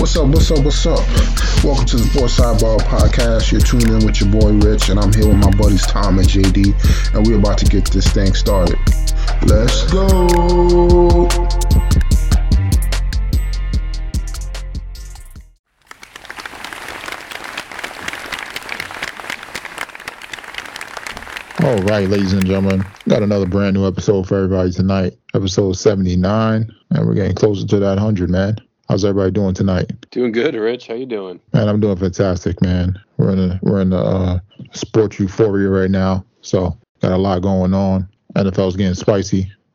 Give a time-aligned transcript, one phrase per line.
[0.00, 0.28] What's up?
[0.28, 0.64] What's up?
[0.64, 0.98] What's up?
[1.62, 3.52] Welcome to the Sports Sidebar Podcast.
[3.52, 6.26] You're tuning in with your boy Rich, and I'm here with my buddies Tom and
[6.26, 8.78] JD, and we're about to get this thing started.
[9.42, 10.08] Let's go.
[21.62, 25.18] All right, ladies and gentlemen, got another brand new episode for everybody tonight.
[25.34, 28.56] Episode 79, and we're getting closer to that 100, man.
[28.90, 29.92] How's everybody doing tonight?
[30.10, 30.88] Doing good, Rich.
[30.88, 31.38] How you doing?
[31.52, 33.00] Man, I'm doing fantastic, man.
[33.18, 34.40] We're in a we're in the uh,
[34.72, 38.08] sports euphoria right now, so got a lot going on.
[38.34, 39.48] NFL's getting spicy.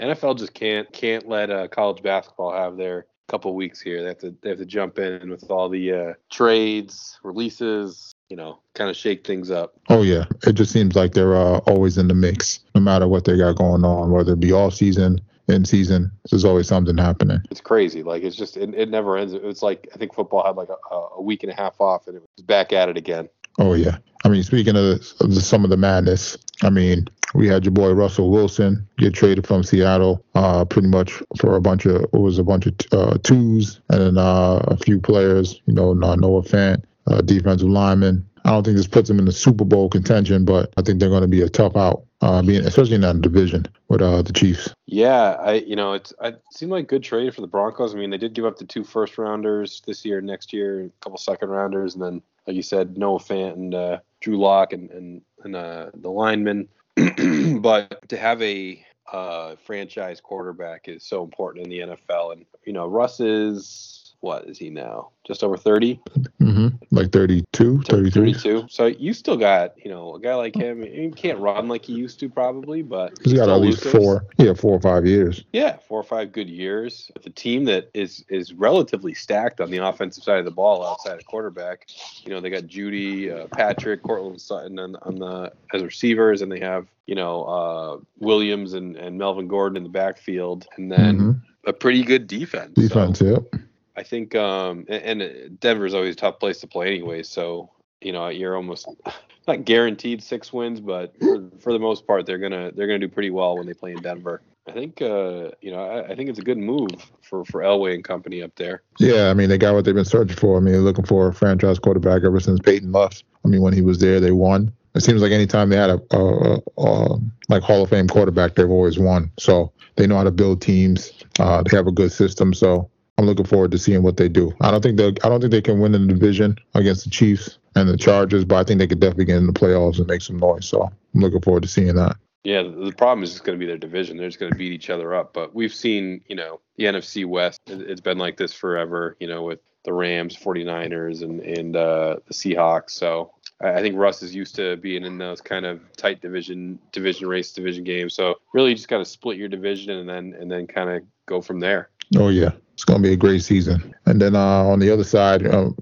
[0.00, 4.02] NFL just can't can't let uh, college basketball have their couple weeks here.
[4.02, 8.36] They have to they have to jump in with all the uh, trades, releases, you
[8.36, 9.74] know, kind of shake things up.
[9.88, 13.24] Oh yeah, it just seems like they're uh, always in the mix, no matter what
[13.24, 16.10] they got going on, whether it be off season, in season.
[16.30, 17.40] There's always something happening.
[17.50, 18.02] It's crazy.
[18.02, 19.32] Like it's just it, it never ends.
[19.32, 22.16] It's like I think football had like a, a week and a half off, and
[22.16, 23.28] it was back at it again.
[23.58, 23.98] Oh yeah.
[24.24, 27.72] I mean, speaking of, of the, some of the madness, I mean, we had your
[27.72, 32.12] boy Russell Wilson get traded from Seattle, uh, pretty much for a bunch of it
[32.12, 35.60] was a bunch of uh, twos and then uh, a few players.
[35.66, 38.26] You know, Noah Fant, uh, defensive lineman.
[38.44, 41.08] I don't think this puts them in the Super Bowl contention, but I think they're
[41.08, 44.32] going to be a tough out, uh, being especially in that division with uh, the
[44.32, 44.74] Chiefs.
[44.86, 47.94] Yeah, I you know it's it seemed like good trade for the Broncos.
[47.94, 50.90] I mean, they did give up the two first rounders this year, next year, a
[51.00, 54.90] couple second rounders, and then like you said, Noah Fant and uh, Drew Lock and
[54.90, 56.68] and, and uh, the linemen.
[57.60, 62.72] but to have a uh, franchise quarterback is so important in the NFL, and you
[62.72, 65.10] know Russ is what is he now?
[65.26, 66.00] Just over 30?
[66.40, 66.68] Mm-hmm.
[66.92, 68.32] Like 32, 33.
[68.34, 68.66] 32.
[68.70, 70.82] So you still got, you know, a guy like him.
[70.82, 74.54] He can't run like he used to probably, but he's got at least four, yeah,
[74.54, 75.44] four or five years.
[75.52, 77.10] Yeah, four or five good years.
[77.14, 80.86] With a team that is is relatively stacked on the offensive side of the ball
[80.86, 81.88] outside of quarterback.
[82.22, 86.52] You know, they got Jeudy, uh, Patrick, Courtland Sutton on, on the as receivers, and
[86.52, 91.18] they have, you know, uh, Williams and, and Melvin Gordon in the backfield, and then
[91.18, 91.68] mm-hmm.
[91.68, 92.74] a pretty good defense.
[92.74, 93.24] Defense, so.
[93.24, 93.62] yep.
[93.96, 97.22] I think, um, and, and Denver's always a tough place to play anyway.
[97.22, 97.70] So,
[98.00, 98.88] you know, you're almost
[99.48, 103.08] not guaranteed six wins, but for, for the most part, they're gonna they're gonna do
[103.08, 104.42] pretty well when they play in Denver.
[104.66, 107.94] I think, uh, you know, I, I, think it's a good move for for Elway
[107.94, 108.82] and company up there.
[108.98, 110.56] Yeah, I mean, they got what they've been searching for.
[110.56, 113.24] I mean, they're looking for a franchise quarterback ever since Peyton left.
[113.44, 114.72] I mean, when he was there, they won.
[114.94, 118.70] It seems like anytime they had a, a, a like Hall of Fame quarterback, they've
[118.70, 119.32] always won.
[119.38, 121.12] So they know how to build teams.
[121.40, 122.54] Uh, they have a good system.
[122.54, 122.88] So
[123.22, 124.52] I'm looking forward to seeing what they do.
[124.60, 127.10] I don't think they I don't think they can win in the division against the
[127.10, 130.08] Chiefs and the Chargers, but I think they could definitely get in the playoffs and
[130.08, 130.66] make some noise.
[130.66, 132.16] So I'm looking forward to seeing that.
[132.42, 134.16] Yeah, the problem is it's going to be their division.
[134.16, 135.32] They're just going to beat each other up.
[135.32, 137.60] But we've seen, you know, the NFC West.
[137.68, 139.16] It's been like this forever.
[139.20, 142.90] You know, with the Rams, 49ers, and and uh, the Seahawks.
[142.90, 147.28] So I think Russ is used to being in those kind of tight division division
[147.28, 148.14] race division games.
[148.14, 151.04] So really, you just got to split your division and then and then kind of
[151.26, 151.90] go from there.
[152.16, 153.94] Oh yeah, it's gonna be a great season.
[154.06, 155.76] And then uh, on the other side, um,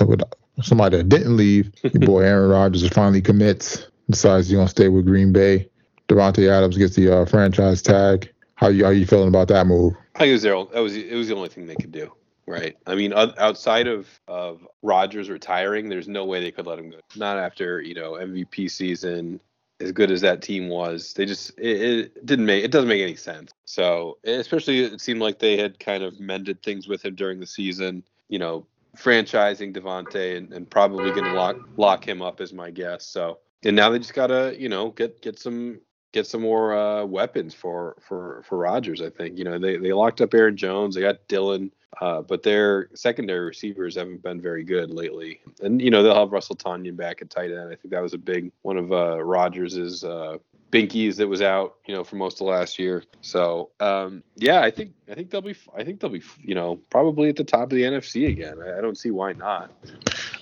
[0.00, 0.22] would,
[0.62, 5.06] somebody that didn't leave, your boy Aaron Rodgers finally commits, decides he's gonna stay with
[5.06, 5.68] Green Bay.
[6.08, 8.30] Davante Adams gets the uh, franchise tag.
[8.54, 9.94] How you how you feeling about that move?
[10.16, 12.12] I was their, that was it was the only thing they could do.
[12.46, 12.76] Right.
[12.86, 16.98] I mean, outside of of Rodgers retiring, there's no way they could let him go.
[17.16, 19.40] Not after you know MVP season,
[19.82, 21.12] as good as that team was.
[21.14, 23.52] They just it, it, didn't make it doesn't make any sense.
[23.64, 27.46] So especially it seemed like they had kind of mended things with him during the
[27.46, 28.04] season.
[28.28, 28.66] You know,
[28.96, 33.06] franchising Davante and, and probably going to lock lock him up as my guess.
[33.06, 35.80] So and now they just gotta you know get get some
[36.12, 39.02] get some more uh, weapons for for for Rodgers.
[39.02, 40.94] I think you know they they locked up Aaron Jones.
[40.94, 45.40] They got Dillon, Uh, but their secondary receivers haven't been very good lately.
[45.60, 47.70] And, you know, they'll have Russell Tonyan back at tight end.
[47.70, 50.38] I think that was a big one of uh, Rodgers's uh,
[50.70, 53.04] binkies that was out, you know, for most of last year.
[53.20, 56.80] So, um, yeah, I think I think they'll be I think they'll be, you know,
[56.88, 58.56] probably at the top of the NFC again.
[58.62, 59.70] I, I don't see why not.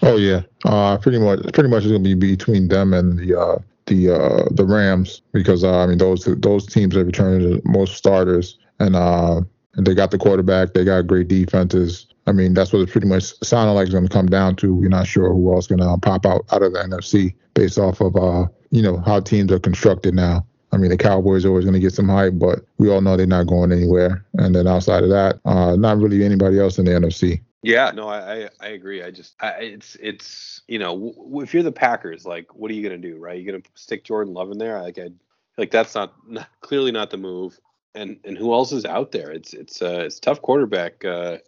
[0.03, 3.59] Oh yeah, uh, pretty much pretty much going to be between them and the uh,
[3.91, 8.59] the uh, the Rams because uh, I mean those those teams have returned most starters
[8.79, 9.43] and uh,
[9.77, 10.73] they got the quarterback.
[10.73, 12.07] They got great defenses.
[12.27, 14.75] I mean, that's what it pretty much sounded like it's going to come down to.
[14.75, 17.79] We're not sure who else is going to pop out out of the NFC based
[17.79, 20.47] off of uh, you know how teams are constructed now.
[20.73, 23.17] I mean, the Cowboys are always going to get some hype, but we all know
[23.17, 24.25] they're not going anywhere.
[24.35, 27.41] And then outside of that, uh, not really anybody else in the NFC.
[27.63, 29.03] Yeah, no, I I, agree.
[29.03, 32.75] I just I, it's it's you know w- if you're the Packers, like what are
[32.75, 33.39] you gonna do, right?
[33.39, 34.81] You gonna stick Jordan Love in there?
[34.83, 35.11] Like I
[35.59, 37.61] like that's not, not clearly not the move
[37.95, 39.31] and and who else is out there?
[39.31, 41.39] It's it's uh it's tough quarterback uh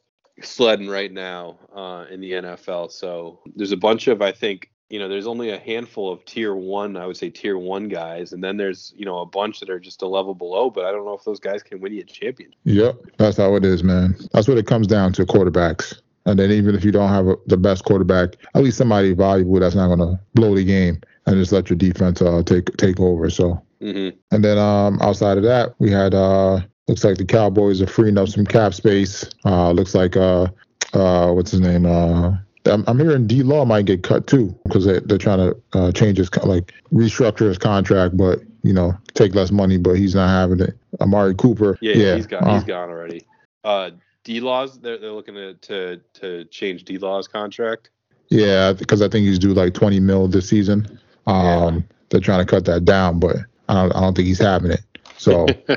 [0.42, 2.90] sledding right now uh, in the NFL.
[2.92, 6.54] So there's a bunch of I think you know there's only a handful of tier
[6.54, 9.70] one I would say tier one guys, and then there's you know a bunch that
[9.70, 10.68] are just a level below.
[10.70, 12.58] But I don't know if those guys can win you a championship.
[12.64, 14.14] Yep, that's how it is, man.
[14.32, 15.98] That's what it comes down to quarterbacks.
[16.26, 19.58] And then even if you don't have a, the best quarterback, at least somebody valuable
[19.58, 23.00] that's not going to blow the game and just let your defense uh, take take
[23.00, 23.30] over.
[23.30, 24.16] So, Mm-hmm.
[24.30, 28.16] and then um, outside of that, we had uh, looks like the Cowboys are freeing
[28.18, 29.28] up some cap space.
[29.44, 30.46] Uh, looks like uh,
[30.92, 31.86] uh, what's his name?
[31.86, 35.56] Uh, I'm, I'm hearing D Law might get cut too because they, they're trying to
[35.72, 40.14] uh, change his like restructure his contract, but you know take less money, but he's
[40.14, 40.76] not having it.
[41.00, 42.44] Amari Cooper, Yeah, yeah, he's gone.
[42.44, 43.26] uh, he's gone already.
[43.64, 43.90] Uh,
[44.24, 47.90] D Laws, they're they're looking to to to change D Law's contract.
[48.28, 50.98] Yeah, because I think he's due like 20 mil this season.
[51.26, 53.36] Um, They're trying to cut that down, but
[53.68, 54.80] I don't, I don't think he's having it.
[55.18, 55.46] So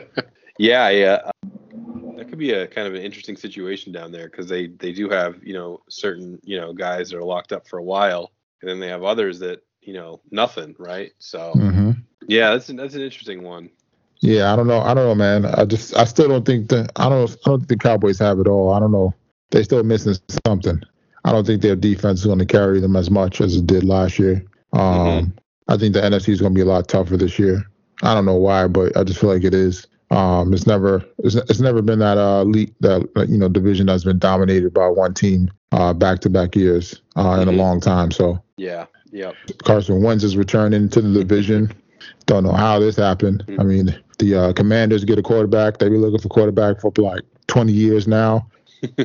[0.58, 1.32] Yeah, yeah.
[2.36, 5.42] Could be a kind of an interesting situation down there because they they do have
[5.44, 8.80] you know certain you know guys that are locked up for a while, and then
[8.80, 11.12] they have others that you know nothing, right?
[11.20, 11.96] So mhm.
[12.28, 13.70] yeah, that's an, that's an interesting one.
[14.20, 14.82] yeah, I don't know.
[14.82, 15.46] I don't know, man.
[15.46, 18.40] I just I still don't think the I don't I don't think the Cowboys have
[18.40, 18.74] it all.
[18.74, 19.14] I don't know.
[19.52, 20.16] They're still missing
[20.46, 20.82] something.
[21.24, 23.84] I don't think their defense is going to carry them as much as it did
[23.84, 24.44] last year.
[24.74, 25.38] Um, Mhm.
[25.70, 27.64] I think the NFC is going to be a lot tougher this year.
[28.04, 29.88] I don't know why, but I just feel like it is.
[30.16, 34.04] Um, it's never it's, it's never been that uh elite that you know division that's
[34.04, 37.58] been dominated by one team uh back to back years uh in a Mhm.
[37.58, 38.12] long time.
[38.12, 39.32] So Yeah, yeah.
[39.64, 41.72] Carson Wentz is returning to the division.
[42.28, 43.44] Don't know how this happened.
[43.60, 45.78] I mean, the uh, Commanders get a quarterback.
[45.78, 48.48] They've been looking for quarterback for like 20 years now.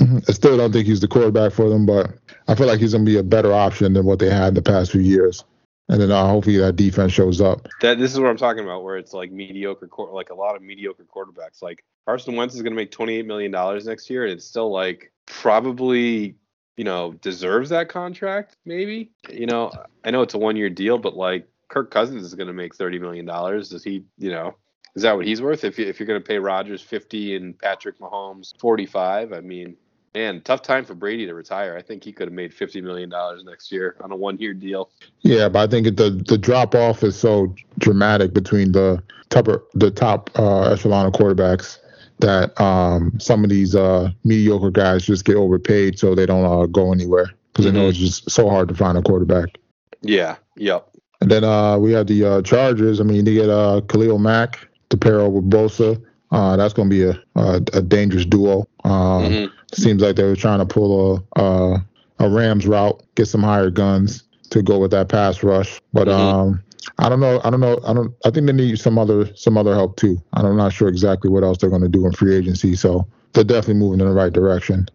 [0.00, 2.10] I still don't think he's the quarterback for them, but
[2.48, 4.54] I feel like he's going to be a better option than what they had in
[4.54, 5.44] the past few years.
[5.88, 7.68] And then uh, hopefully that defense shows up.
[7.82, 10.62] That this is what I'm talking about, where it's like mediocre, like a lot of
[10.62, 11.62] mediocre quarterbacks.
[11.62, 14.70] Like Carson Wentz is going to make 28 million dollars next year, and it's still
[14.70, 16.36] like probably
[16.76, 18.56] you know deserves that contract.
[18.64, 19.72] Maybe you know
[20.04, 22.74] I know it's a one year deal, but like Kirk Cousins is going to make
[22.74, 23.68] 30 million dollars.
[23.68, 24.04] Does he?
[24.16, 24.56] You know,
[24.94, 25.64] is that what he's worth?
[25.64, 29.76] If you, if you're going to pay Rodgers 50 and Patrick Mahomes 45, I mean.
[30.14, 31.76] Man, tough time for Brady to retire.
[31.76, 34.90] I think he could have made fifty million dollars next year on a one-year deal.
[35.22, 39.90] Yeah, but I think the the drop off is so dramatic between the top the
[39.90, 41.78] top uh, echelon of quarterbacks
[42.20, 46.66] that um, some of these uh, mediocre guys just get overpaid so they don't uh,
[46.66, 47.88] go anywhere because they know Mhm.
[47.88, 49.58] it's just so hard to find a quarterback.
[50.02, 50.36] Yeah.
[50.56, 50.90] Yep.
[51.22, 53.00] And then uh, we have the uh, Chargers.
[53.00, 56.00] I mean, they get uh, Khalil Mack to pair up with Bosa.
[56.30, 58.68] Uh, that's going to be a, a a dangerous duo.
[58.84, 59.50] Um, Mhm.
[59.72, 61.84] Seems like they were trying to pull a a,
[62.20, 65.80] a Rams route, get some higher guns to go with that pass rush.
[65.92, 66.12] But Mhm.
[66.12, 66.62] um,
[66.98, 67.40] I don't know.
[67.42, 67.80] I don't know.
[67.84, 68.14] I don't.
[68.24, 70.20] I think they need some other some other help too.
[70.34, 72.76] I'm not sure exactly what else they're going to do in free agency.
[72.76, 74.88] So they're definitely moving in the right direction.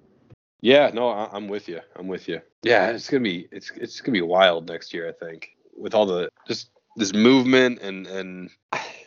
[0.61, 1.79] Yeah, no, I, I'm with you.
[1.95, 2.41] I'm with you.
[2.63, 5.07] Yeah, it's gonna be it's it's gonna be wild next year.
[5.07, 8.49] I think with all the just this movement and and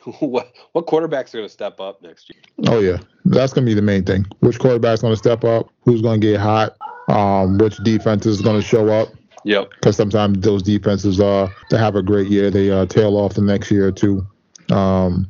[0.21, 2.43] what what quarterbacks are gonna step up next year?
[2.69, 4.27] Oh yeah, that's going to be the main thing.
[4.41, 5.69] Which quarterback's going to step up?
[5.83, 6.77] Who's going to get hot?
[7.09, 9.09] Um, which defense is going to show up?
[9.45, 9.71] Yep.
[9.71, 13.43] because sometimes those defenses uh to have a great year they uh tail off the
[13.43, 14.25] next year or two
[14.71, 15.29] um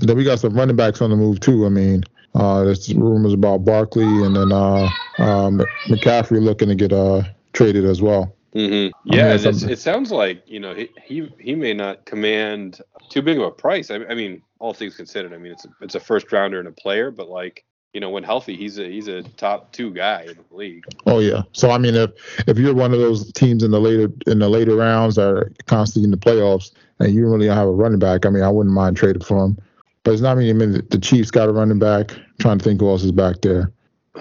[0.00, 2.02] then we got some running backs on the move too i mean
[2.36, 7.84] uh there's rumors about barkley and then uh um mccaffrey looking to get uh traded
[7.84, 8.90] as well Mm-hmm.
[9.04, 12.80] Yeah, hearing and it sounds like you know he, he he may not command
[13.10, 13.90] too big of a price.
[13.90, 16.68] I, I mean, all things considered, I mean it's a, it's a first rounder and
[16.68, 20.22] a player, but like you know when healthy, he's a he's a top two guy
[20.22, 20.84] in the league.
[21.06, 22.10] oh yeah so i mean if
[22.46, 25.52] if you're one of those teams in the later in the later rounds that are
[25.66, 28.48] constantly in the playoffs and you really don't have a running back i mean i
[28.48, 29.58] wouldn't mind trading for him
[30.04, 32.78] but it's not many I mean, the chiefs got a running back trying to think
[32.80, 33.72] who else is back there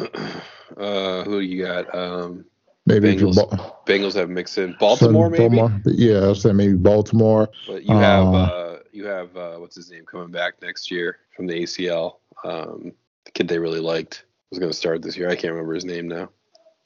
[0.78, 1.94] Uh, who you got?
[1.94, 2.46] Um,
[2.86, 3.36] maybe Bengals.
[3.36, 5.58] Ba- Bengals have Mixon, Baltimore Some- maybe.
[5.58, 5.82] Baltimore.
[5.86, 7.50] Yeah, I'll say maybe Baltimore.
[7.68, 11.18] But you have Uh, uh, you have uh, what's his name coming back next year
[11.36, 12.18] from the ACL.
[12.44, 12.94] Um,
[13.26, 15.30] the kid they really liked was going to start this year.
[15.30, 16.30] I can't remember his name now.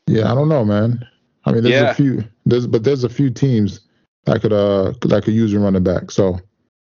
[0.07, 1.07] Yeah, I don't know, man.
[1.45, 1.91] I mean, there's Yeah.
[1.91, 3.81] a few, there's but there's a few teams
[4.25, 6.11] that could uh that could use a running back.
[6.11, 6.39] So,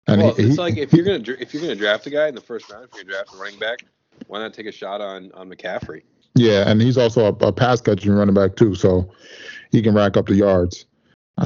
[0.07, 2.27] and well, he, it's he- like if you're gonna if you're gonna draft a guy
[2.27, 3.79] in the first round, if you're gonna draft a running back,
[4.27, 6.03] why not take a shot on on McCaffrey?
[6.35, 9.11] yeah, and he's also a, a pass catching running back too, so
[9.71, 10.85] he can rack up the yards.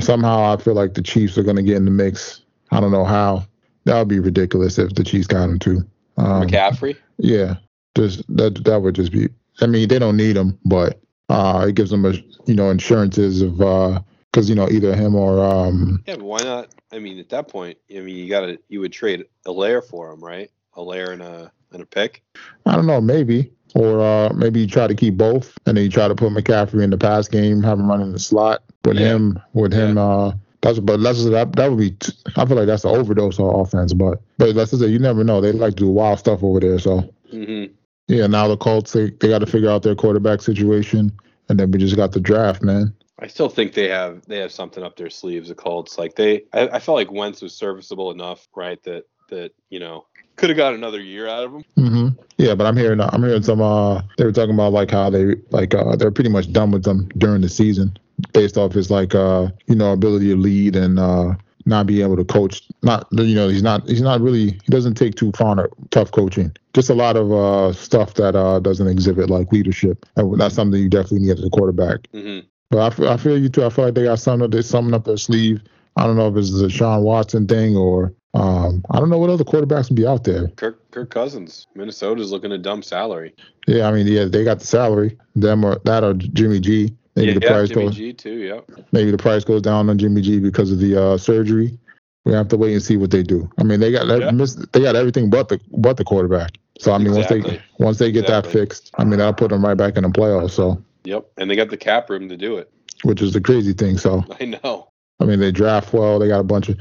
[0.02, 2.42] Somehow, I feel like the Chiefs are going to get in the mix.
[2.72, 3.46] I don't know how.
[3.88, 5.88] That would be ridiculous if the Chiefs got him too.
[6.18, 6.98] Um, McCaffrey.
[7.18, 7.56] Yeah,
[7.96, 9.30] just that that would just be.
[9.62, 12.12] I mean, they don't need him, but uh, it gives them a
[12.46, 16.76] you know insurances of because you know either him or um Yeah, but why not?
[16.92, 20.12] I mean, at that point, I mean, you gotta you would trade a layer for
[20.12, 20.52] him, right?
[20.74, 22.24] A layer and a and a pick.
[22.66, 25.90] I don't know maybe or uh, maybe you try to keep both, and then you
[25.90, 29.08] try to put McCaffrey in the pass game, have him running the slot with Yeah.
[29.16, 29.40] him.
[29.54, 30.34] With him, uh,
[30.68, 31.96] that's but that's that that would be.
[32.36, 35.24] I feel like that's an overdose of offense, but but let's just say you never
[35.24, 35.40] know.
[35.40, 37.66] They like to do wild stuff over there, so hmm
[38.08, 38.28] yeah.
[38.28, 41.80] Now the Colts they, they got to figure out their quarterback situation, and then we
[41.80, 42.94] just got the draft, man.
[43.20, 45.48] I still think they have they have something up their sleeves.
[45.48, 48.82] The Colts, like they, I, I felt like Wentz was serviceable enough, right?
[48.84, 50.06] That that you know
[50.38, 51.64] could have got another year out of him.
[51.76, 55.10] hmm Yeah, but I'm hearing I'm hearing some uh they were talking about like how
[55.10, 57.98] they like uh they're pretty much done with them during the season
[58.34, 61.34] based off his like uh you know ability to lead and uh
[61.66, 64.94] not be able to coach not you know he's not he's not really he doesn't
[64.94, 66.56] take too far tough coaching.
[66.74, 70.06] Just a lot of uh stuff that uh doesn't exhibit like leadership.
[70.16, 72.08] And that's something you definitely need as a quarterback.
[72.14, 72.40] Hmm
[72.70, 73.66] but I feel, I feel you too.
[73.66, 75.62] I feel like they got something they something up their sleeve.
[75.96, 79.30] I don't know if it's the Sean Watson thing or um I don't know what
[79.30, 83.34] other quarterbacks would be out there Kirk Kirk Cousins, Minnesota's looking to dump salary.
[83.68, 85.18] Yeah, I mean, yeah, they got the salary.
[85.36, 86.94] Them or that or Jimmy G.
[87.16, 87.96] Maybe yeah, the yeah, price Jimmy goes.
[87.96, 88.38] G too.
[88.38, 88.72] Yep.
[88.92, 91.78] Maybe the price goes down on Jimmy G because of the uh, surgery.
[92.26, 93.50] We have to wait and see what they do.
[93.58, 94.32] I mean, they got Yeah.
[94.74, 96.58] they got everything but the but the quarterback.
[96.80, 99.64] So I mean, once they once they get that fixed, I mean, that'll put them
[99.66, 100.52] right back in the playoffs.
[100.52, 101.26] So, Yep.
[101.38, 102.70] And they got the cap room to do it.
[103.04, 103.98] which is the crazy thing.
[103.98, 104.90] So, I know.
[105.20, 106.20] I mean, they draft well.
[106.20, 106.78] They got a bunch of.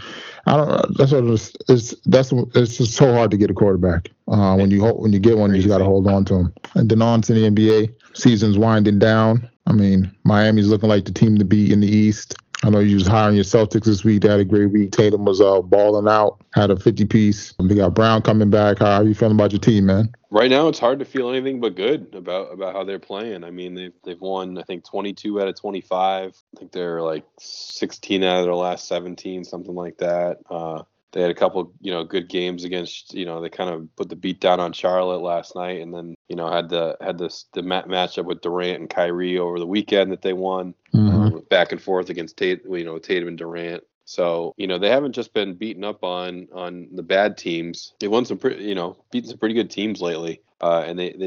[0.46, 0.98] I don't.
[0.98, 1.52] That's what it's.
[1.68, 4.10] It's that's it's just so hard to get a quarterback.
[4.28, 6.54] Uh, when you when you get one, you just got to hold on to him.
[6.74, 7.94] And on to the NBA.
[8.14, 9.48] Season's winding down.
[9.66, 12.36] I mean, Miami's looking like the team to beat in the East.
[12.64, 14.22] I know you was hiring your Celtics this week.
[14.22, 14.90] They had a great week.
[14.92, 16.40] Tatum was uh, balling out.
[16.54, 17.54] Had a 50 piece.
[17.60, 18.78] They got Brown coming back.
[18.78, 20.14] How are you feeling about your team, man?
[20.30, 23.44] Right now, it's hard to feel anything but good about about how they're playing.
[23.44, 26.34] I mean, they've they've won I think 22 out of 25.
[26.34, 30.38] I think they're like 16 out of their last 17, something like that.
[30.50, 30.82] Uh,
[31.16, 34.10] they had a couple, you know, good games against, you know, they kind of put
[34.10, 37.46] the beat down on Charlotte last night, and then, you know, had the had this
[37.54, 41.12] the mat matchup with Durant and Kyrie over the weekend that they won Mhm.
[41.14, 43.82] um, back and forth against Tate, you know, Tatum and Durant.
[44.06, 47.92] So you know they haven't just been beaten up on on the bad teams.
[48.00, 50.40] They won some pretty, you know, beaten some pretty good teams lately.
[50.58, 51.26] Uh, and they, they,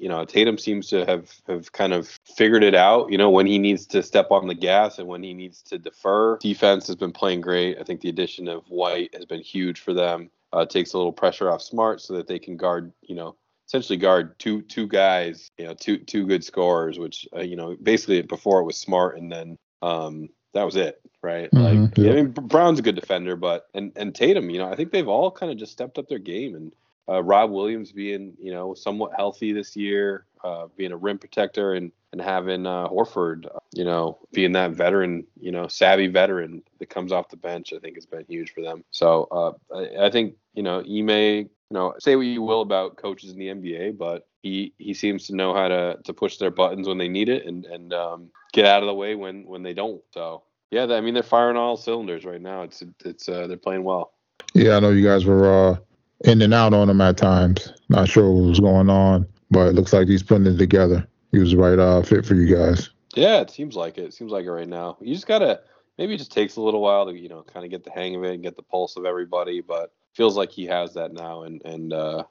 [0.00, 3.10] you know, Tatum seems to have have kind of figured it out.
[3.10, 5.78] You know, when he needs to step on the gas and when he needs to
[5.78, 6.38] defer.
[6.38, 7.78] Defense has been playing great.
[7.78, 10.30] I think the addition of White has been huge for them.
[10.52, 13.36] Uh, takes a little pressure off Smart so that they can guard, you know,
[13.68, 17.76] essentially guard two two guys, you know, two two good scorers, which uh, you know
[17.82, 21.50] basically before it was Smart and then um, that was it, right?
[21.50, 22.12] Mhm, Like yeah.
[22.12, 25.08] I mean, Brown's a good defender, but and and Tatum, you know, I think they've
[25.08, 26.74] all kind of just stepped up their game and.
[27.08, 31.74] Uh, Rob Williams being, you know, somewhat healthy this year, uh, being a rim protector,
[31.74, 36.62] and and having uh, Horford, uh, you know, being that veteran, you know, savvy veteran
[36.78, 38.84] that comes off the bench, I think has been huge for them.
[38.90, 42.96] So uh, I, I think, you know, Ime, you know, say what you will about
[42.96, 46.50] coaches in the NBA, but he he seems to know how to to push their
[46.50, 49.62] buttons when they need it and and um, get out of the way when when
[49.62, 50.02] they don't.
[50.12, 52.62] So yeah, I mean they're firing all cylinders right now.
[52.62, 54.12] It's it's uh, they're playing well.
[54.54, 55.76] Yeah, I know you guys were uh,
[56.24, 57.72] in and out on him at times.
[57.88, 61.06] Not sure what was going on, but it looks like he's putting it together.
[61.30, 62.90] He was the right uh, fit for you guys.
[63.14, 64.06] Yeah, it seems like it.
[64.06, 64.96] It seems like it right now.
[65.00, 65.60] You just gotta
[65.98, 68.16] maybe it just takes a little while to you know kind of get the hang
[68.16, 71.42] of it and get the pulse of everybody, but feels like he has that now
[71.42, 72.24] and and uh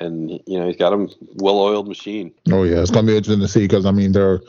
[0.00, 2.32] and you know he's got a well-oiled machine.
[2.50, 4.40] Oh yeah, it's gonna be interesting to see because I mean they're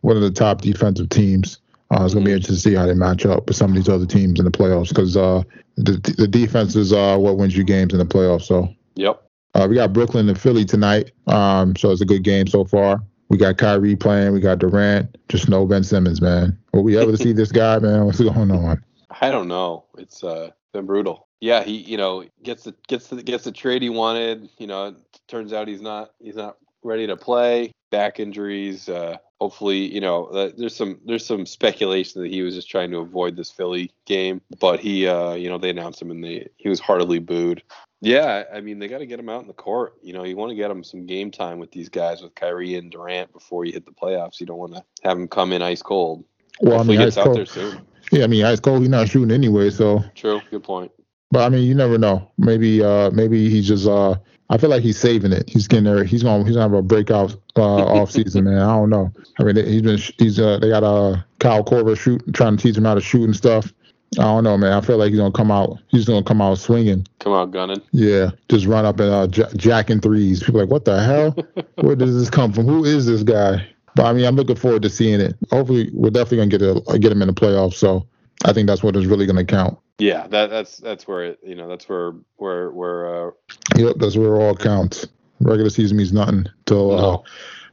[0.00, 1.58] one of the top defensive teams.
[1.90, 3.88] Uh, it's gonna be interesting to see how they match up with some of these
[3.88, 5.42] other teams in the playoffs because uh,
[5.76, 8.42] the the defense is uh, what wins you games in the playoffs.
[8.42, 9.22] So Yep.
[9.54, 11.12] uh, we got Brooklyn and Philly tonight.
[11.28, 13.02] Um, so it's a good game so far.
[13.28, 14.32] We got Kyrie playing.
[14.32, 15.16] We got Durant.
[15.28, 16.58] Just no Ben Simmons, man.
[16.74, 18.04] Will we ever see this guy, man?
[18.04, 18.82] What's going on?
[19.20, 19.84] I don't know.
[19.96, 21.28] It's uh been brutal.
[21.42, 24.48] Yeah, he you know gets the gets the gets the trade he wanted.
[24.58, 24.96] You know, it
[25.26, 27.72] turns out he's not he's not ready to play.
[27.90, 28.88] Back injuries.
[28.88, 32.92] Uh, hopefully, you know, uh, there's some there's some speculation that he was just trying
[32.92, 36.48] to avoid this Philly game, but he uh you know they announced him and they
[36.58, 37.64] he was heartily booed.
[38.00, 39.94] Yeah, I mean they got to get him out in the court.
[40.00, 42.76] You know, you want to get him some game time with these guys with Kyrie
[42.76, 44.38] and Durant before you hit the playoffs.
[44.38, 46.24] You don't want to have him come in ice cold.
[46.60, 47.84] Well, I mean, he gets out there soon.
[48.12, 48.82] Yeah, I mean, ice cold.
[48.82, 50.40] He's not shooting anyway, so True.
[50.48, 50.92] Good point.
[51.32, 52.30] But I mean, you never know.
[52.38, 54.16] Maybe uh maybe he's just uh
[54.50, 55.48] I feel like he's saving it.
[55.48, 56.04] He's getting there.
[56.04, 58.60] He's gonna he's gonna have a breakout uh off season, man.
[58.60, 59.10] I don't know.
[59.40, 62.76] I mean, he's been he's uh they got uh Kyle Korver shoot trying to teach
[62.76, 63.72] him how to shoot and stuff.
[64.18, 64.74] I don't know, man.
[64.74, 65.78] I feel like he's gonna come out.
[65.88, 67.06] He's gonna come out swinging.
[67.20, 67.80] Come out gunning.
[67.92, 70.42] Yeah, just run up and uh, j- jacking threes.
[70.42, 71.34] People are like, what the hell?
[71.86, 72.66] Where does this come from?
[72.66, 73.66] Who is this guy?
[73.94, 75.34] But I mean, I'm looking forward to seeing it.
[75.50, 77.74] Hopefully, we're definitely gonna get a get him in the playoffs.
[77.74, 78.06] So
[78.44, 79.78] I think that's what is really gonna count.
[80.02, 83.30] Yeah, that that's that's where it, you know that's where where where uh,
[83.76, 85.06] Yep, that's where it all counts.
[85.40, 87.18] regular season means nothing till uh,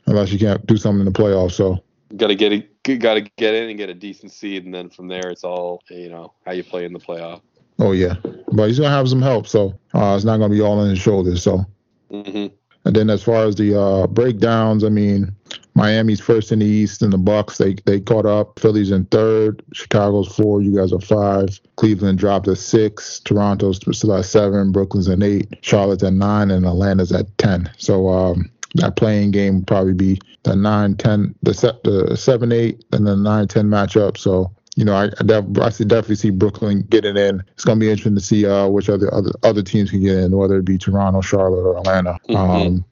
[0.05, 1.53] unless you can't do something in the playoffs.
[1.53, 1.83] So
[2.15, 2.83] Got to get it.
[2.83, 5.81] Got to get in and get a decent seed, and then from there, it's all
[5.89, 7.41] you know how you play in the playoff.
[7.79, 8.15] oh yeah,
[8.51, 9.47] but he's gonna have some help.
[9.47, 11.41] So uh, it's not gonna be all on his shoulders.
[11.43, 11.65] So
[12.11, 12.47] hmm
[12.85, 15.35] and then as far as the uh, breakdowns, I mean,
[15.75, 18.59] Miami's first in the East, and the Bucks they they caught up.
[18.59, 19.63] Philly's in third.
[19.73, 20.61] Chicago's four.
[20.61, 21.59] You guys are five.
[21.77, 23.19] Cleveland dropped to six.
[23.21, 24.71] Toronto's still at seven.
[24.71, 25.47] Brooklyn's at eight.
[25.61, 27.69] Charlotte's at nine, and Atlanta's at ten.
[27.77, 32.51] So um, that playing game would probably be the nine, ten, the se- the seven,
[32.51, 34.17] eight, and the nine, ten matchup.
[34.17, 34.51] So.
[34.75, 37.43] You know, I I, def- I see- definitely see Brooklyn getting in.
[37.51, 40.37] It's gonna be interesting to see uh, which other other other teams can get in,
[40.37, 42.17] whether it be Toronto, Charlotte, or Atlanta.
[42.29, 42.37] Mhm.
[42.67, 42.85] Um,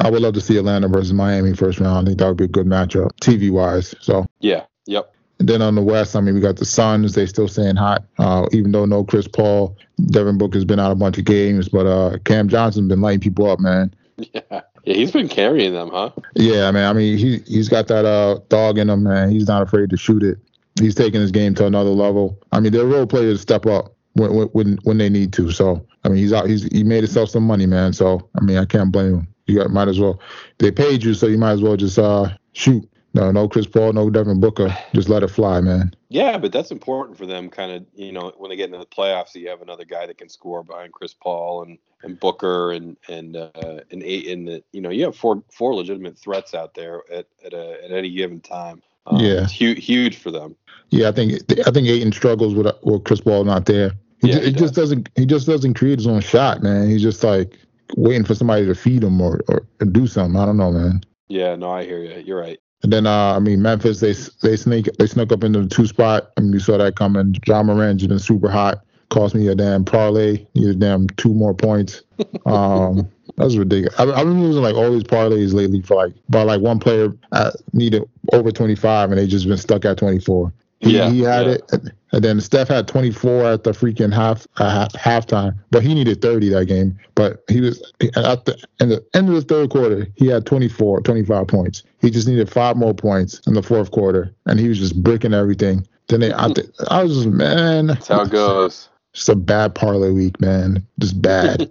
[0.00, 2.06] I would love to see Atlanta versus Miami first round.
[2.06, 3.94] I think that would be a good matchup, TV wise.
[4.00, 4.64] So Yeah.
[4.86, 5.12] Yep.
[5.38, 7.14] and then on the West, I mean, we got the Suns.
[7.14, 9.76] They still staying hot, uh, even though no Chris Paul.
[10.06, 13.50] Devin Booker's been out a bunch of games, but uh, Cam Johnson's been lighting people
[13.50, 13.94] up, man.
[14.16, 14.40] Yeah.
[14.84, 14.94] Yeah.
[14.96, 16.10] He's been carrying them, huh?
[16.34, 16.88] Yeah, man.
[16.88, 19.30] I mean, he he's got that uh dog in him, man.
[19.30, 20.38] He's not afraid to shoot it.
[20.80, 22.38] He's taking his game to another level.
[22.52, 25.50] I mean, they're role players step up when when when, when they need to.
[25.52, 26.48] So I mean, he's out.
[26.48, 27.92] He's he made himself some money, man.
[27.92, 29.28] So I mean, I can't blame him.
[29.50, 30.20] You got might as well.
[30.58, 32.88] They paid you, so you might as well just uh shoot.
[33.12, 34.72] No, no Chris Paul, no Devin Booker.
[34.94, 35.92] Just let it fly, man.
[36.10, 37.48] Yeah, but that's important for them.
[37.50, 40.16] Kind of, you know, when they get into the playoffs, you have another guy that
[40.18, 44.62] can score behind Chris Paul and, and Booker and and uh, and eight in the,
[44.72, 48.10] you know, you have four four legitimate threats out there at at, a, at any
[48.10, 48.80] given time.
[49.06, 49.42] Um, Yeah.
[49.42, 50.54] it's huge huge for them.
[50.90, 51.32] Yeah, I think
[51.66, 53.90] I think Ayton struggles with with Chris Paul not there.
[54.20, 56.88] He, Yeah, he he just doesn't he just doesn't create his own shot, man.
[56.88, 57.58] He's just like
[57.96, 60.40] waiting for somebody to feed them or, or, or do something.
[60.40, 61.02] I don't know, man.
[61.28, 62.22] Yeah, no, I hear you.
[62.24, 62.58] You're right.
[62.82, 65.86] And then uh, I mean Memphis, they they sneak they snuck up into the two
[65.86, 66.30] spot.
[66.36, 67.36] I mean you saw that coming.
[67.46, 68.82] Ja Morant's been super hot.
[69.10, 70.46] Cost me a damn parlay.
[70.54, 72.02] Needed damn two more points.
[72.46, 73.98] Um, that's ridiculous.
[73.98, 77.12] I, I've been losing like all these parlays lately for like by like one player
[77.32, 80.52] uh, needed over 25 and they just been stuck at 24.
[80.80, 81.52] He, Yeah, he had yeah.
[81.52, 86.20] it, and then Steph had 24 at the freaking half uh, halftime, but he needed
[86.20, 86.98] 30 that game.
[87.14, 87.80] But he was
[88.16, 91.82] at the in the end of the third quarter, he had 24, 25 points.
[92.00, 95.34] He just needed five more points in the fourth quarter, and he was just bricking
[95.34, 95.86] everything.
[96.08, 98.88] Then they, I, th- I was just man, That's how it goes.
[99.12, 100.86] Just a bad parlay week, man.
[100.98, 101.70] Just bad.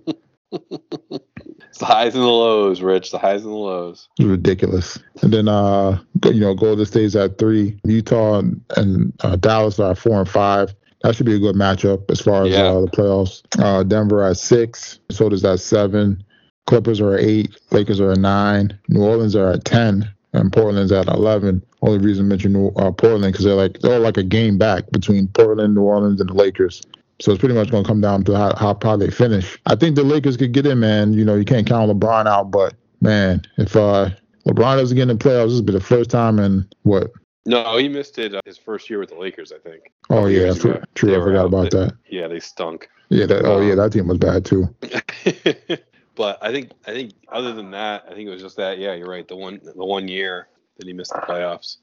[1.79, 3.11] The highs and the lows, Rich.
[3.11, 4.09] The highs and the lows.
[4.19, 4.99] Ridiculous.
[5.21, 7.79] And then, uh, you know, Golden State's at three.
[7.85, 10.73] Utah and, and uh, Dallas are at four and five.
[11.03, 12.63] That should be a good matchup as far as Yeah.
[12.65, 13.41] uh, the playoffs.
[13.57, 14.99] Uh, Denver at six.
[15.09, 16.21] Minnesota's at seven.
[16.67, 17.57] Clippers are at eight.
[17.71, 18.77] Lakers are at nine.
[18.89, 20.11] New Orleans are at ten.
[20.33, 21.63] And Portland's at eleven.
[21.81, 24.83] Only reason I mention New- uh, Portland because they're like they're like a game back
[24.91, 26.81] between Portland, New Orleans, and the Lakers.
[27.21, 29.59] So it's pretty much going to come down to how, how how they finish.
[29.65, 31.13] I think the Lakers could get in, man.
[31.13, 34.09] You know, you can't count LeBron out, but man, if uh,
[34.47, 37.11] LeBron doesn't get in the playoffs, this will be the first time in what?
[37.45, 39.91] No, he missed it uh, his first year with the Lakers, I think.
[40.09, 40.81] Oh yeah, true.
[40.95, 41.15] true.
[41.19, 41.93] I forgot about They- that.
[42.09, 42.89] Yeah, they stunk.
[43.09, 43.43] Yeah, that.
[43.45, 44.73] Oh yeah, Um, that team was bad too.
[46.15, 48.77] but I think I think other than that, I think it was just that.
[48.77, 49.27] Yeah, you're right.
[49.27, 51.77] The one the one year that he missed the playoffs.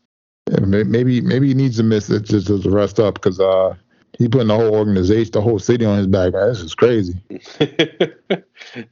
[0.51, 3.75] Yeah, maybe maybe he needs to miss it just to rest up because uh,
[4.18, 6.33] he putting the whole organization, the whole city on his back.
[6.33, 7.14] Man, this is crazy.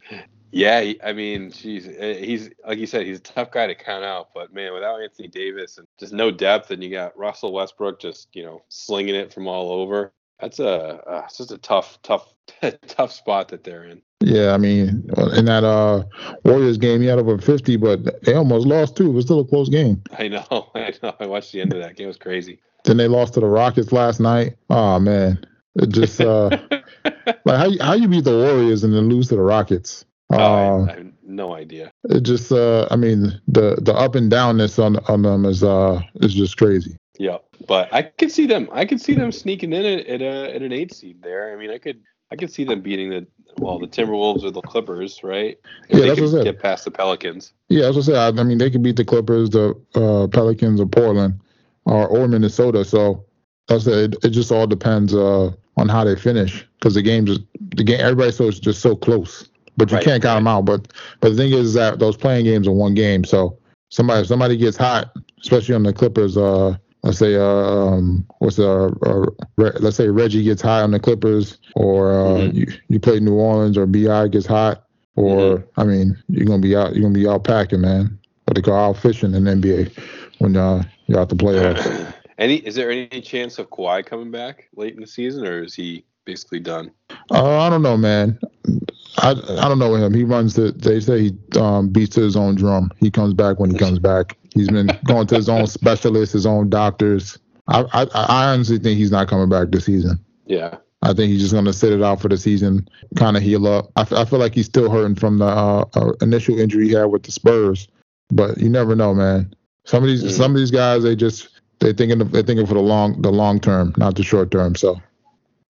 [0.52, 4.04] yeah, I mean, geez, eh, he's like you said, he's a tough guy to count
[4.04, 4.28] out.
[4.34, 8.28] But man, without Anthony Davis and just no depth, and you got Russell Westbrook just
[8.34, 10.12] you know slinging it from all over.
[10.44, 12.28] That's a uh, it's just a tough, tough,
[12.86, 14.02] tough spot that they're in.
[14.20, 16.04] Yeah, I mean, in that uh
[16.44, 19.08] Warriors game, he had over 50, but they almost lost too.
[19.08, 20.02] It was still a close game.
[20.18, 21.14] I know, I know.
[21.18, 22.04] I watched the end of that game.
[22.04, 22.60] It was crazy.
[22.84, 24.56] Then they lost to the Rockets last night.
[24.68, 25.42] Oh man,
[25.76, 26.50] it just uh
[27.46, 30.04] like how you- how you beat the Warriors and then lose to the Rockets.
[30.30, 31.90] Oh, Uh, I, I have no idea.
[32.10, 36.00] it just uh I mean the the up and downness on on them is uh
[36.16, 36.96] is just crazy.
[37.18, 38.68] Yeah, but I could see them.
[38.72, 41.52] I could see them sneaking in at, at a at an eight seed there.
[41.52, 42.00] I mean, I could
[42.32, 43.26] I could see them beating the
[43.58, 45.58] well the Timberwolves or the Clippers, right?
[45.88, 46.44] If Yeah, they that's could what I said.
[46.44, 47.52] get past the Pelicans.
[47.68, 50.26] Yeah, that's what I said, I, I mean they could beat the Clippers, the uh,
[50.28, 51.40] Pelicans, or Portland,
[51.84, 52.84] or or Minnesota.
[52.84, 53.24] So
[53.70, 57.38] I said it, it just all depends uh, on how they finish because the games
[57.76, 60.64] the game everybody so it's just so close, but you Right, can't count them out.
[60.64, 63.58] But but the thing is that those playing games are one game, so
[63.90, 66.36] somebody if somebody gets hot, especially on the Clippers.
[66.36, 70.98] Uh, let's say uh, um, what's uh, uh let's say Reggie gets hot on the
[70.98, 72.54] Clippers, or uh, Mhm.
[72.54, 74.84] you you play New Orleans, or Bi gets hot,
[75.16, 75.80] or Mm-hmm.
[75.80, 78.18] I mean you're gonna be out you're gonna be out packing, man.
[78.46, 79.90] What they call out fishing in the NBA
[80.38, 82.12] when uh, you're out the playoffs.
[82.38, 85.74] any is there any chance of Kawhi coming back late in the season, or is
[85.74, 86.90] he basically done?
[87.30, 88.38] Uh, I don't know, man.
[89.18, 90.12] I I don't know him.
[90.12, 90.72] He runs the.
[90.72, 92.90] They say he um, beats to his own drum.
[92.98, 94.36] He comes back when he comes back.
[94.54, 97.38] He's been going to his own specialists, his own doctors.
[97.68, 100.18] I, I I honestly think he's not coming back this season.
[100.46, 100.76] Yeah.
[101.02, 103.66] I think he's just going to sit it out for the season, kind of heal
[103.66, 103.90] up.
[103.96, 106.94] I, f- I feel like he's still hurting from the uh, uh, initial injury he
[106.94, 107.88] had with the Spurs,
[108.30, 109.54] but you never know, man.
[109.84, 110.30] Some of these Mm.
[110.30, 113.30] some of these guys they just they thinking of, they thinking for the long the
[113.30, 114.74] long term, not the short term.
[114.76, 114.98] So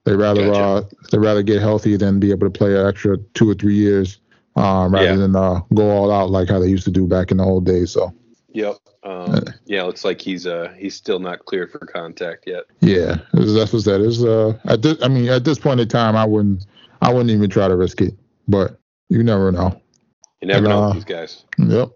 [0.05, 0.61] they rather Gotcha.
[0.61, 3.75] uh they rather get healthy than be able to play an extra two or three
[3.75, 4.21] years,
[4.55, 5.17] um, rather Yeah.
[5.17, 7.67] than uh, go all out like how they used to do back in the old
[7.67, 7.91] days.
[7.91, 8.13] So
[8.55, 8.77] Yep.
[9.03, 12.65] Um, yeah, looks like he's uh he's still not cleared for contact yet.
[12.81, 14.25] yeah, that's what that is.
[14.25, 16.65] Uh, at this, I mean, at this point in time, I wouldn't
[17.03, 18.15] I wouldn't even try to risk it,
[18.49, 18.79] but
[19.11, 19.79] you never know.
[20.41, 21.45] You never And, know uh, these guys.
[21.59, 21.91] Yep.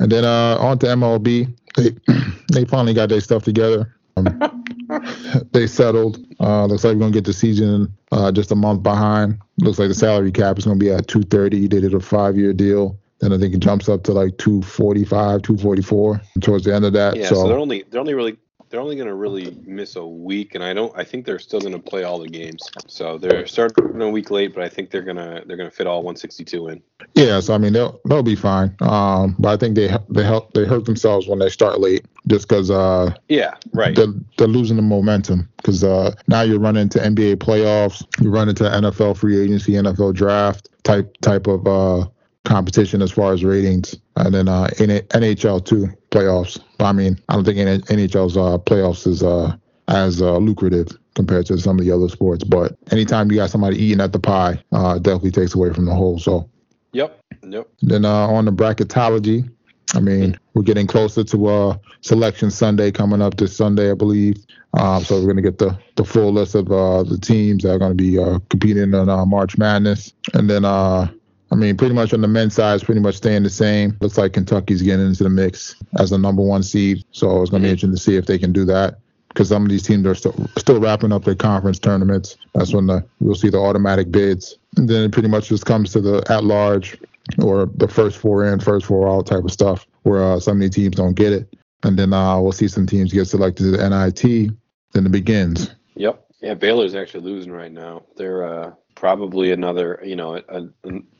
[0.00, 1.54] And then uh, on to MLB.
[1.76, 1.90] They
[2.52, 3.94] they finally got their stuff together.
[4.16, 4.64] Um,
[5.52, 6.18] they settled.
[6.40, 9.38] Uh, looks like we're gonna get the season uh, just a month behind.
[9.58, 11.68] Looks like the salary cap is gonna be at 230.
[11.68, 12.98] They did a five year deal.
[13.20, 17.16] Then I think it jumps up to like 245, 244 towards the end of that.
[17.16, 18.38] Yeah, so, they're only they're only really
[18.70, 21.78] they're only gonna really miss a week, and I don't I think they're still gonna
[21.78, 22.62] play all the games.
[22.86, 25.98] So they're starting a week late, but I think they're gonna they're gonna fit all
[25.98, 26.82] 162 in.
[27.14, 28.74] Yeah, so I mean they'll they'll be fine.
[28.80, 32.48] Um, but I think they they help they hurt themselves when they start late, just
[32.48, 33.94] because uh Yeah, right.
[33.94, 38.48] they're, they're losing the momentum because uh, now you're running into NBA playoffs, you run
[38.48, 42.06] into NFL free agency, NFL draft type type of uh,
[42.44, 46.60] competition as far as ratings, and then uh, N- NHL too playoffs.
[46.78, 49.56] But I mean, I don't think NHL's uh, playoffs is uh,
[49.88, 52.44] as uh, lucrative compared to some of the other sports.
[52.44, 55.94] But anytime you got somebody eating at the pie, uh, definitely takes away from the
[55.94, 56.18] whole.
[56.18, 56.48] So
[56.92, 57.20] Yep.
[57.46, 57.68] Yep.
[57.82, 59.48] then uh, on the bracketology,
[59.94, 64.36] I mean, we're getting closer to uh, Selection Sunday coming up this Sunday, I believe.
[64.78, 67.72] Um, so we're going to get the, the full list of uh, the teams that
[67.72, 70.12] are going to be uh, competing in uh, March Madness.
[70.34, 71.10] And then, uh,
[71.52, 73.96] I mean, pretty much on the men's side, it's pretty much staying the same.
[74.00, 77.04] Looks like Kentucky's getting into the mix as the number one seed.
[77.10, 78.98] So it's going to be interesting to see if they can do that.
[79.28, 82.36] Because some of these teams are still still wrapping up their conference tournaments.
[82.54, 84.58] That's when the, we'll see the automatic bids.
[84.76, 86.98] And then it pretty much just comes to the at large
[87.40, 90.60] or the first four in, first four out type of stuff, where uh, some of
[90.60, 91.54] these teams don't get it.
[91.84, 94.52] And then uh, we'll see some teams get selected to the NIT.
[94.92, 95.74] Then it begins.
[95.94, 96.26] Yep.
[96.40, 98.02] Yeah, Baylor's actually losing right now.
[98.16, 100.68] They're uh, probably another, you know, a, a,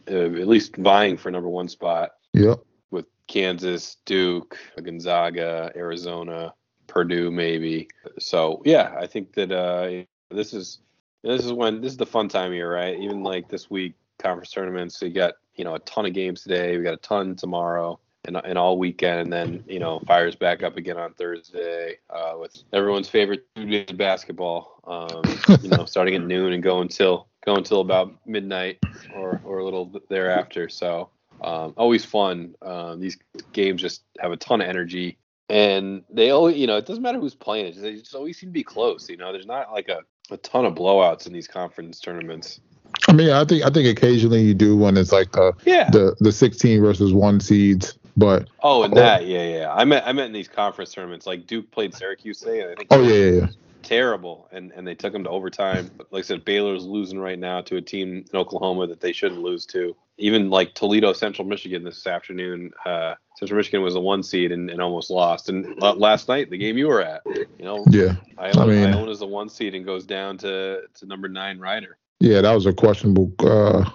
[0.07, 2.59] a- at least vying for number one spot Yep.
[2.91, 6.53] with Kansas, Duke, Gonzaga, Arizona,
[6.89, 7.89] Purdue, maybe.
[8.19, 10.81] So yeah, I think that uh, this is
[11.23, 12.99] this is when this is the fun time here, right?
[12.99, 15.01] Even like this week, conference tournaments.
[15.01, 16.77] We got you know a ton of games today.
[16.77, 17.99] We got a ton tomorrow.
[18.27, 22.35] And, and all weekend, and then you know fires back up again on Thursday uh,
[22.39, 24.83] with everyone's favorite two days of basketball.
[24.87, 25.23] Um,
[25.63, 28.79] you know, starting at noon and going till going till about midnight
[29.15, 30.69] or or a little thereafter.
[30.69, 32.55] So um, always fun.
[32.63, 33.19] Um, these
[33.53, 37.19] games just have a ton of energy, and they always, you know, it doesn't matter
[37.19, 37.81] who's playing it.
[37.81, 39.09] They just always seem to be close.
[39.09, 40.01] You know, there's not like a,
[40.31, 42.61] a ton of blowouts in these conference tournaments.
[43.09, 45.89] I mean, I think I think occasionally you do when it's like the Yeah.
[45.91, 48.97] the the 16 versus one seeds, but Oh, and Oh.
[48.97, 49.73] that, yeah, yeah.
[49.73, 52.75] I meant I meant in these conference tournaments, like Duke played Syracuse today, and I
[52.75, 53.47] think oh yeah, yeah, yeah.
[53.83, 55.91] Terrible, and and they took them to overtime.
[55.97, 59.13] But like I said, Baylor's losing right now to a team in Oklahoma that they
[59.13, 59.97] shouldn't lose to.
[60.19, 62.73] Even like Toledo, Central Michigan this afternoon.
[62.85, 65.49] Uh, Central Michigan was the one seed and, and almost lost.
[65.49, 68.87] And la- last night, the game you were at, you know, Yeah, Iona, I mean-
[68.95, 71.97] Iona is the one seed and goes down to to number nine Rider.
[72.21, 72.43] yeah.
[72.43, 73.89] That was a questionable uh,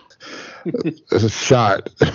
[0.65, 1.89] it's a shot.
[2.01, 2.07] Oh,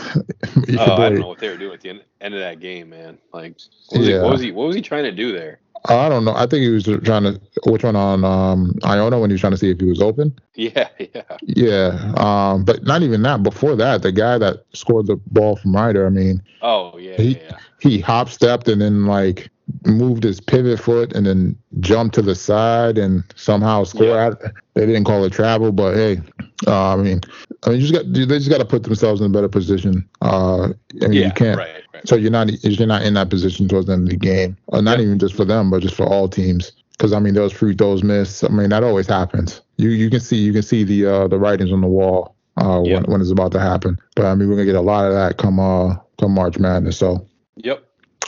[0.76, 3.18] I don't know what they were doing at the end, end of that game, man.
[3.32, 3.56] Like,
[3.90, 4.50] what was, he, what was he?
[4.52, 5.60] What was he trying to do there?
[5.88, 6.34] I don't know.
[6.34, 9.52] I think he was trying to which one on um Iona when he was trying
[9.52, 10.34] to see if he was open.
[10.56, 11.22] Yeah, yeah.
[11.42, 13.42] Yeah, um, but not even that.
[13.42, 17.38] Before that, the guy that scored the ball from Rider, I mean, Oh, yeah, He-
[17.38, 17.56] yeah.
[17.80, 19.48] he hop stepped and then like
[19.86, 24.30] moved his pivot foot and then jumped to the side and somehow score Yeah.
[24.74, 26.20] They didn't call it travel, but hey,
[26.66, 27.20] uh, I mean,
[27.64, 30.06] I mean, you just got they just got to put themselves in a better position.
[30.20, 30.64] Uh,
[31.02, 31.56] I mean, yeah, you can't.
[31.56, 31.79] right.
[32.04, 34.82] So you're not you're not in that position towards the end of the game, or
[34.82, 35.04] not Yeah.
[35.06, 36.72] even just for them, but just for all teams.
[36.92, 38.44] Because I mean, those free throws missed.
[38.44, 39.60] I mean, that always happens.
[39.76, 42.82] You you can see you can see the uh, the writings on the wall uh,
[42.84, 42.94] Yeah.
[42.96, 43.98] when when it's about to happen.
[44.16, 46.98] But I mean, we're gonna get a lot of that come uh come March Madness.
[46.98, 47.82] So Yep.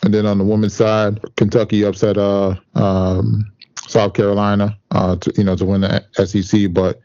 [0.05, 3.51] and then on the women's side, Kentucky upset uh um
[3.87, 7.01] South Carolina uh to you know to win the SEC, but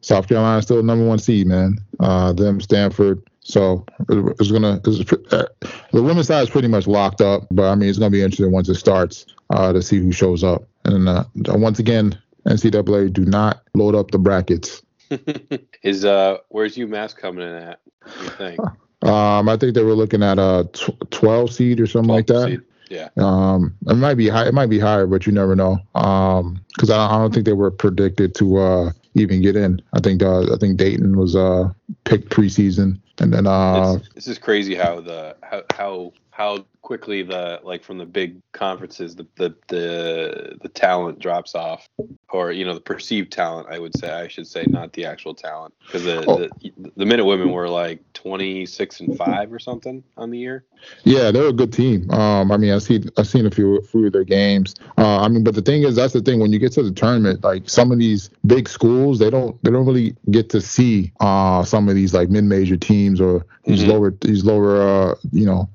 [0.00, 1.78] South Carolina is still the number one seed, man.
[2.00, 3.22] Uh, them Stanford.
[3.44, 4.80] So it's gonna.
[4.86, 5.46] It's, uh,
[5.92, 8.52] the women's side is pretty much locked up, but I mean it's gonna be interesting
[8.52, 10.62] once it starts uh, to see who shows up.
[10.84, 14.82] And uh, once again, NCAA do not load up the brackets.
[15.82, 17.80] Is uh, where's UMass coming in at?
[18.22, 18.60] You think?
[19.02, 22.46] Um, I think they were looking at a tw- 12 seed or something like that.
[22.46, 22.60] Seed?
[22.88, 23.08] Yeah.
[23.16, 24.46] Um, it might be high.
[24.46, 25.78] It might be higher, but you never know.
[25.96, 29.80] Um, because I, I don't think they were predicted to uh even get in.
[29.92, 31.70] I think uh, I think Dayton was uh
[32.04, 37.60] picked preseason, and then uh this is crazy how the how how how quickly the
[37.62, 41.86] like from the big conferences the the the, the talent drops off
[42.30, 45.34] or you know the perceived talent I would say I should say not the actual
[45.34, 46.36] talent because the, Oh.
[46.38, 50.64] the the Minutewomen were like 26 and 5 or something on the year
[51.04, 52.10] yeah, they're a good team.
[52.10, 54.74] Um, I mean, I see I've seen a few few of their games.
[54.98, 56.90] Uh, I mean, but the thing is, that's the thing when you get to the
[56.90, 61.12] tournament, like some of these big schools, they don't they don't really get to see
[61.20, 63.88] uh some of these like mid major teams or these Mhm.
[63.90, 65.68] lower these lower uh you know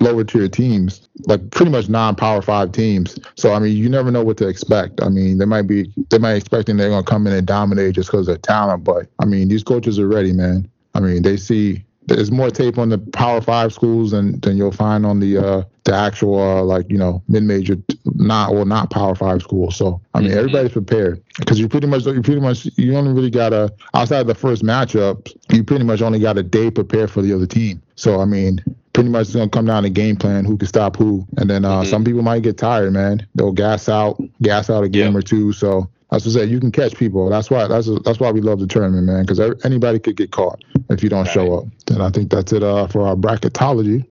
[0.00, 3.18] lower tier teams, like pretty much non power five teams.
[3.36, 5.02] So I mean, you never know what to expect.
[5.02, 8.10] I mean, they might be they might expecting they're gonna come in and dominate just
[8.10, 10.68] because of talent, but I mean, these coaches are ready, man.
[10.94, 14.72] I mean, they see there's more tape on the Power Five schools than than you'll
[14.72, 17.76] find on the uh the actual uh, like you know mid major
[18.16, 19.76] not or not Power Five schools.
[19.76, 20.36] So I mean, Mhm.
[20.36, 24.20] everybody's prepared because you pretty much you pretty much you only really got a outside
[24.20, 27.46] of the first matchup, you pretty much only got a day prepared for the other
[27.46, 27.80] team.
[27.96, 28.60] So I mean.
[28.94, 31.64] Pretty much it's gonna come down to game plan, who can stop who, and then
[31.64, 31.86] uh, Mhm.
[31.86, 33.24] some people might get tired, man.
[33.36, 35.18] They'll gas out, gas out a game Yeah.
[35.18, 35.52] or two.
[35.52, 36.50] So that's what I said.
[36.50, 37.28] You can catch people.
[37.28, 37.68] That's why.
[37.68, 39.24] That's that's why we love the tournament, man.
[39.26, 41.64] Because anybody could get caught if you don't show up.
[41.86, 44.06] Then I think that's it uh, for our bracketology.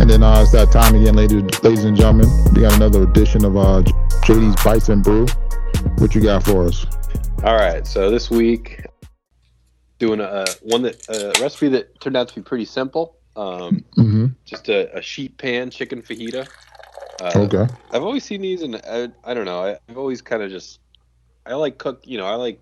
[0.00, 2.28] And then uh, it's that time again, ladies, ladies and gentlemen.
[2.54, 3.82] We got another edition of uh,
[4.24, 5.26] JD's Bison Brew.
[5.98, 6.86] What you got for us?
[7.42, 8.84] all right so this week
[10.00, 14.26] doing a one that a recipe that turned out to be pretty simple um hmm
[14.46, 16.50] just a, a sheet pan chicken fajita
[17.20, 17.66] uh, Okay.
[17.92, 19.62] I've always seen these, and I, I don't know.
[19.62, 20.80] I, I've always kind of just,
[21.46, 22.02] I like cook.
[22.06, 22.60] You know, I like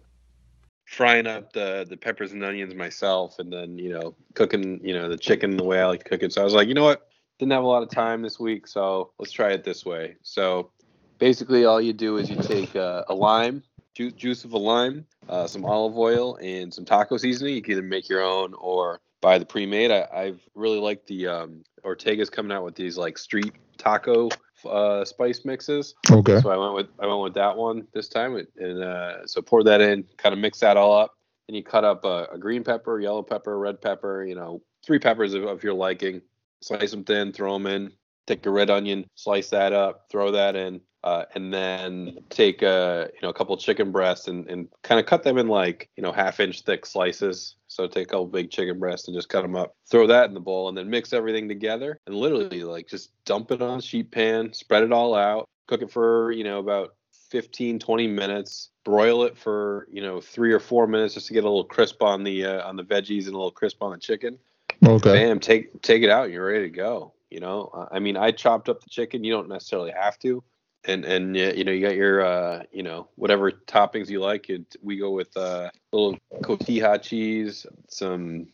[0.86, 5.08] frying up the the peppers and onions myself, and then you know cooking, you know,
[5.08, 6.32] the chicken the way I like to cook it.
[6.32, 7.08] So I was like, you know what?
[7.38, 10.16] Didn't have a lot of time this week, so let's try it this way.
[10.22, 10.72] So
[11.20, 13.62] basically, all you do is you take uh, a lime,
[13.98, 17.54] ju- juice of a lime, uh, some olive oil, and some taco seasoning.
[17.54, 19.90] You can either make your own or buy the pre-made.
[19.90, 24.28] I, I've really liked the um, Ortega's coming out with these like street taco
[24.64, 25.94] uh, spice mixes.
[26.10, 26.40] Okay.
[26.40, 29.64] So I went with I went with that one this time, and uh, so pour
[29.64, 31.14] that in, kind of mix that all up.
[31.48, 34.24] and you cut up a, a green pepper, yellow pepper, red pepper.
[34.24, 36.22] You know, three peppers of, of your liking.
[36.60, 37.92] Slice them thin, throw them in.
[38.26, 43.10] Take a red onion, slice that up, throw that in, uh, and then take a
[43.14, 46.02] you know a couple chicken breasts and, and kind of cut them in like you
[46.02, 47.56] know half inch thick slices.
[47.68, 49.74] So take a couple big chicken breasts and just cut them up.
[49.90, 53.50] Throw that in the bowl and then mix everything together and literally like just dump
[53.52, 56.94] it on a sheet pan, spread it all out, cook it for you know about
[57.30, 61.44] 15 20 minutes broil it for you know three or four minutes just to get
[61.44, 63.98] a little crisp on the uh, on the veggies and a little crisp on the
[63.98, 64.38] chicken
[64.86, 65.12] Okay.
[65.12, 68.16] bam take take it out and you're ready to go you know Uh, i mean
[68.16, 70.42] i chopped up the chicken you don't necessarily have to
[70.84, 74.76] and and you know you got your uh you know whatever toppings you like it
[74.82, 78.46] we go with uh little cotija cheese some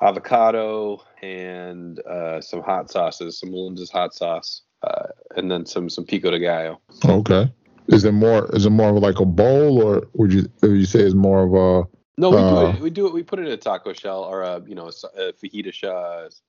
[0.00, 6.04] avocado and uh some hot sauces some Melinda's hot sauce uh and then some some
[6.04, 7.52] pico de gallo Okay.
[7.88, 8.54] Is it more?
[8.54, 11.42] Is it more of like a bowl, or would you would you say it's more
[11.42, 11.88] of a?
[12.18, 12.80] No, we do Uh, it.
[12.80, 13.14] We do it.
[13.14, 15.72] We put it in a taco shell or a you know a, fajita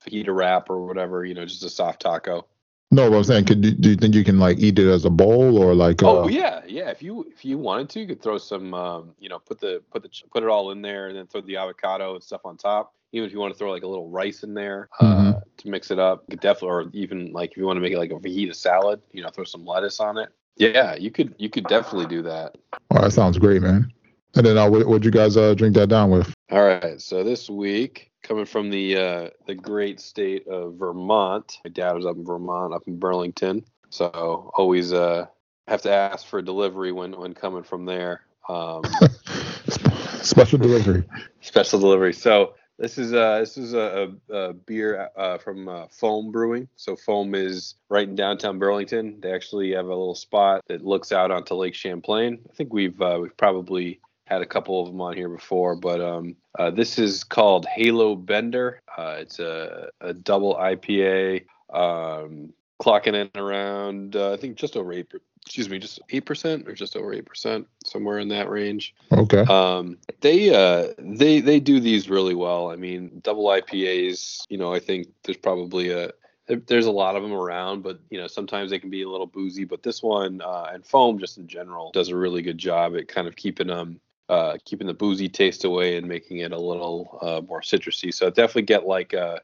[0.04, 1.24] fajita wrap or whatever.
[1.24, 2.46] You know, just a soft taco.
[2.92, 5.04] No, what I'm saying, could you, do you think you can like eat it as
[5.04, 6.02] a bowl or like?
[6.02, 6.90] Uh, oh yeah, yeah.
[6.90, 8.74] If you if you wanted to, you could throw some.
[8.74, 11.40] Um, you know, put the put the put it all in there and then throw
[11.40, 12.92] the avocado and stuff on top.
[13.12, 15.42] Even if you want to throw like a little rice in there uh, Mhm.
[15.58, 16.68] to mix it up, you could definitely.
[16.68, 19.28] Or even like if you want to make it like a fajita salad, you know,
[19.28, 20.30] throw some lettuce on it.
[20.56, 22.56] Yeah, you could you could definitely do that.
[22.90, 23.92] Oh, that sounds great, man.
[24.34, 26.32] And then uh, what would you guys uh, drink that down with?
[26.50, 31.70] All right, so this week, coming from the uh, the great state of Vermont, my
[31.70, 35.26] dad was up in Vermont, up in Burlington, so always uh,
[35.66, 38.22] have to ask for delivery when when coming from there.
[38.48, 38.82] Um,
[40.22, 41.04] Special delivery.
[41.40, 42.12] special delivery.
[42.12, 46.68] So this is uh this is a, a, a beer uh, from uh, Foam Brewing.
[46.76, 49.20] So Foam is right in downtown Burlington.
[49.20, 52.38] They actually have a little spot that looks out onto Lake Champlain.
[52.50, 56.00] I think we've uh, we've probably had a couple of them on here before, but
[56.00, 58.80] um, uh, this is called Halo Bender.
[58.96, 64.92] Uh, it's a, a double IPA, um, clocking in around uh, I think just over
[64.92, 65.12] eight
[65.44, 68.94] excuse me, just eight percent or just over eight percent, somewhere in that range.
[69.12, 69.42] Okay.
[69.42, 72.70] Um, they uh, they they do these really well.
[72.70, 74.44] I mean, double IPAs.
[74.48, 76.12] You know, I think there's probably a
[76.46, 79.26] there's a lot of them around, but you know sometimes they can be a little
[79.26, 79.64] boozy.
[79.64, 83.08] But this one uh, and foam just in general does a really good job at
[83.08, 84.00] kind of keeping them.
[84.30, 88.14] Uh, keeping the boozy taste away and making it a little uh, more citrusy.
[88.14, 89.40] So definitely get like a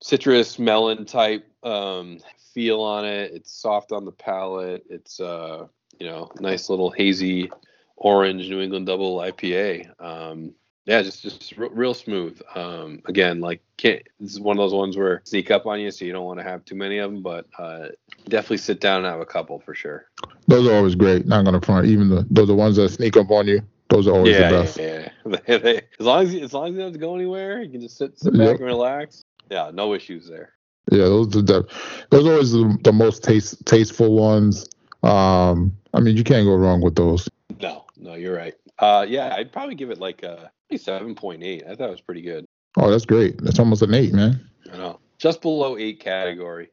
[0.00, 2.20] citrus melon type um,
[2.54, 3.32] feel on it.
[3.34, 4.82] It's soft on the palate.
[4.88, 5.66] It's uh,
[5.98, 7.50] you know nice little hazy
[7.96, 9.90] orange New England double IPA.
[10.00, 10.54] Um,
[10.86, 12.40] yeah, just just real, real smooth.
[12.54, 14.02] Um, again, like can't.
[14.18, 16.38] This is one of those ones where sneak up on you, so you don't want
[16.38, 17.22] to have too many of them.
[17.22, 17.88] But uh,
[18.28, 20.06] definitely sit down and have a couple for sure.
[20.48, 21.26] Those are always great.
[21.26, 21.86] Not gonna front.
[21.86, 23.60] Even the those are ones that sneak up on you.
[23.90, 24.76] Those are always yeah, the best.
[24.78, 25.36] yeah, yeah.
[25.46, 27.60] They- they- as long as you, as long as you don't have to go anywhere,
[27.62, 28.56] you can just sit sit back Yep.
[28.56, 29.24] and relax.
[29.50, 30.54] Yeah, no issues there.
[30.90, 31.64] Yeah, those are the,
[32.10, 34.66] those are always the, the most taste tasteful ones.
[35.02, 37.28] Um, I mean, you can't go wrong with those.
[37.60, 38.54] No, no, you're right.
[38.78, 41.64] Uh, yeah, I'd probably give it like a seven point eight.
[41.68, 42.46] I thought it was pretty good.
[42.78, 43.42] Oh, that's great.
[43.42, 44.40] That's almost an eight, man.
[44.72, 46.70] I know, just below eight category,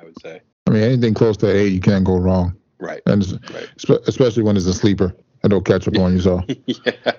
[0.00, 0.40] I would say.
[0.66, 2.56] I mean, anything close to eight, you can't go wrong.
[2.78, 3.22] Right, And
[3.54, 3.68] right.
[3.78, 5.14] spe- especially when it's a sleeper,
[5.52, 6.20] it'll catch on you.
[6.20, 7.12] So yeah.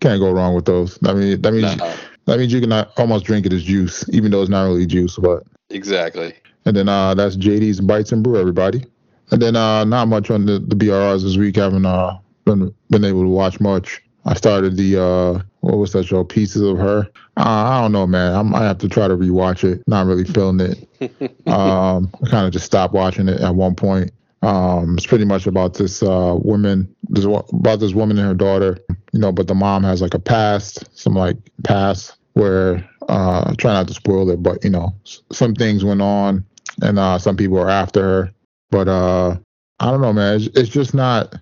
[0.00, 0.98] can't go wrong with those.
[1.04, 1.94] I mean, that means No,
[2.26, 5.16] that means you can almost drink it as juice, even though it's not really juice.
[5.16, 6.34] But exactly.
[6.64, 8.84] and then uh, that's JD's Bites and Brew, everybody.
[9.30, 11.56] And then uh, not much on the, the BRRs this week.
[11.56, 14.02] Haven't uh, been been able to watch much.
[14.24, 16.24] I started the uh, what was that show?
[16.24, 17.08] Pieces of Her.
[17.36, 18.34] Uh, I don't know, man.
[18.34, 19.86] I might have to try to rewatch it.
[19.86, 20.88] Not really feeling it.
[21.46, 24.10] um, I kind of just stopped watching it at one point.
[24.42, 28.78] Um, it's pretty much about this uh, woman, this, about this woman and her daughter.
[29.12, 33.72] You know, but the mom has like a past, some like past where uh, try
[33.72, 34.94] not to spoil it, but you know,
[35.32, 36.44] some things went on,
[36.82, 38.32] and uh, some people are after her.
[38.70, 39.36] But uh,
[39.80, 40.36] I don't know, man.
[40.36, 41.34] It's, it's just not.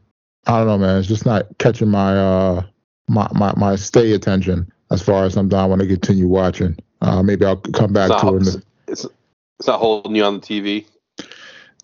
[0.46, 0.98] I don't know, man.
[0.98, 2.62] It's just not catching my uh
[3.08, 6.76] my my, my stay attention as far as something I want to continue watching.
[7.00, 8.64] Uh, maybe I'll come back It's to not, it.
[8.88, 9.06] it's,
[9.58, 10.86] it's not holding you on the TV.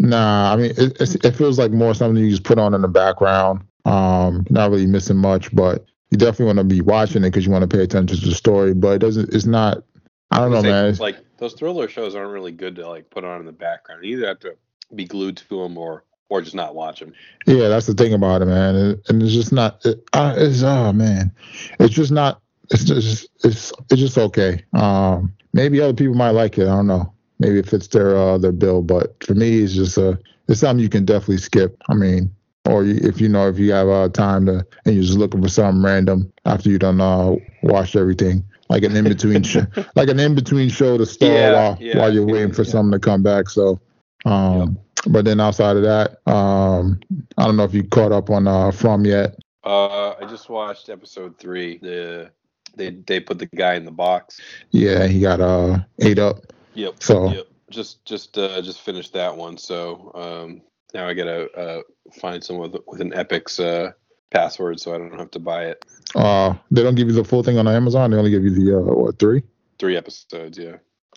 [0.03, 2.88] Nah, I mean it, it feels like more something you just put on in the
[2.88, 3.62] background.
[3.85, 7.53] Um, not really missing much, but you definitely want to be watching it because you
[7.53, 8.75] want to pay attention to the story.
[8.75, 9.33] But it doesn't.
[9.35, 9.85] It's not.
[10.33, 10.85] I don't know, man.
[10.87, 14.05] It's- Like those thriller shows aren't really good to like put on in the background.
[14.05, 14.57] You either have to
[14.95, 17.12] be glued to them or or just not watch them.
[17.47, 18.75] Yeah, that's the thing about it, man.
[18.75, 19.85] And, and it's just not.
[19.87, 21.31] It, uh, it's oh man,
[21.79, 22.41] it's just not.
[22.71, 24.65] It's just it's it's just okay.
[24.73, 26.62] Um, maybe other people might like it.
[26.65, 27.12] I don't know.
[27.43, 30.83] Maybe it fits their uh their bill, but for me, it's just a it's something
[30.83, 31.77] you can definitely skip.
[31.91, 32.35] I mean,
[32.67, 35.43] or you, if you know if you have uh, time to and you're just looking
[35.43, 39.59] for something random after you done uh watched everything, like an in between sh-
[39.97, 42.71] like an in between show to stall Yeah, while yeah, while you're waiting for yeah.
[42.71, 43.49] something to come back.
[43.51, 43.81] So,
[44.25, 47.01] um, but then outside of that, um,
[47.39, 49.37] I don't know if you caught up on uh from yet.
[49.65, 51.79] Uh, I just watched episode three.
[51.79, 52.31] The
[52.77, 54.41] they they put the guy in the box.
[54.71, 56.41] Yeah, he got uh ate up.
[56.75, 57.03] Yep.
[57.03, 57.47] So Yep.
[57.71, 59.57] Just just uh just finished that one.
[59.57, 60.63] So um
[60.95, 61.83] now I gotta uh
[62.21, 63.93] find someone with with an Epix uh
[64.31, 65.85] password so I don't have to buy it.
[66.15, 68.11] uh they don't give you the full thing on Amazon.
[68.11, 69.43] They only give you the uh what three?
[69.79, 70.59] Three episodes.
[70.59, 70.77] Yeah.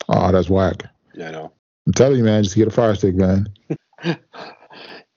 [0.09, 0.83] Oh, that's whack.
[1.13, 1.51] Yeah, I know.
[1.87, 3.47] I'm telling you, man, just get a fire stick, man.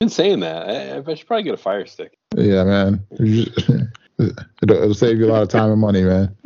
[0.01, 0.69] Been saying that.
[0.69, 2.17] I, I should probably get a fire stick.
[2.37, 3.05] Yeah, man.
[4.63, 6.37] It'll, it'll save you a lot of time and money, man.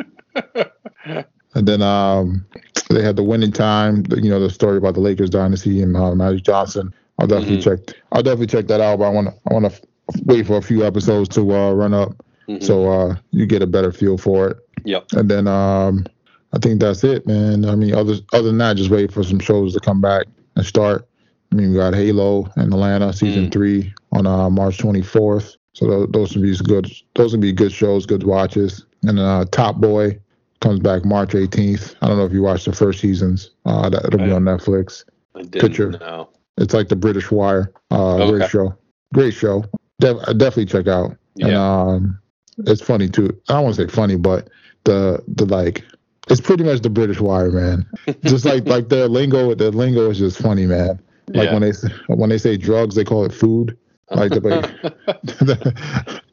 [1.54, 2.44] And then um,
[2.90, 4.04] they had the winning time.
[4.10, 6.92] You know the story about the Lakers dynasty and uh, Magic Johnson.
[7.18, 7.62] I'll definitely Mhm.
[7.86, 7.96] check.
[8.12, 8.98] I'll definitely check that out.
[8.98, 9.34] But I want to.
[9.50, 9.80] I want to
[10.24, 12.14] wait for a few episodes to uh, run up
[12.48, 12.62] Mhm.
[12.62, 14.56] so uh, you get a better feel for it.
[14.84, 15.04] Yep.
[15.12, 16.04] And then um,
[16.52, 17.64] I think that's it, man.
[17.64, 20.64] I mean, other other than that, just wait for some shows to come back and
[20.66, 21.06] start.
[21.50, 23.52] I mean, we got Halo and Atlanta season Mm.
[23.52, 25.56] three on uh, March 24th.
[25.74, 26.90] So those, those would be good.
[27.14, 28.84] Those would be good shows, good watches.
[29.06, 30.18] And uh, Top Boy
[30.62, 31.94] comes back March 18th.
[32.00, 33.50] I don't know if you watched the first seasons.
[33.66, 35.04] Uh, that, it'll be on Netflix.
[35.34, 35.90] I didn't Picture.
[35.90, 36.30] know.
[36.56, 37.72] It's like the British Wire.
[37.90, 38.30] Uh, Okay.
[38.38, 38.74] Great show.
[39.12, 39.64] Great show.
[40.00, 41.10] Def- definitely check out.
[41.40, 41.82] And Yeah.
[41.82, 42.18] um,
[42.66, 43.28] it's funny too.
[43.48, 44.48] I don't want to say funny, but
[44.84, 45.84] the the like
[46.28, 47.86] it's pretty much the British Wire, man.
[48.24, 51.00] Just like like their lingo, their lingo is just funny, man.
[51.28, 51.52] Like Yeah.
[51.58, 51.72] when they
[52.08, 53.76] when they say drugs, they call it food.
[54.10, 54.40] Like the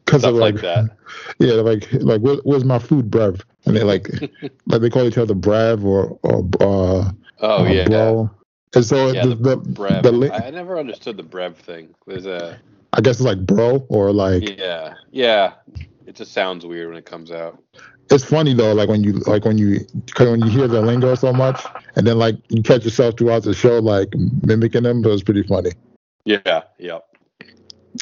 [0.04, 0.90] because like, like that.
[1.38, 3.40] yeah, like like where, where's my food, brev?
[3.66, 4.08] And they like
[4.66, 7.84] like they call each other brev or or uh, Oh uh, yeah.
[7.84, 8.30] bro.
[8.74, 10.02] And so Yeah, the, the, Brev.
[10.02, 11.94] the li- I I never understood the Brev thing.
[12.06, 12.58] There's a
[12.92, 15.54] I guess it's like bro or like yeah, yeah.
[16.06, 17.62] It just sounds weird when it comes out.
[18.10, 19.80] it's funny though, like when you like when you
[20.14, 21.64] cause when you hear the lingo so much,
[21.96, 24.08] and then like you catch yourself throughout the show like
[24.44, 25.70] mimicking them, but it's pretty funny.
[26.24, 27.04] Yeah, yep.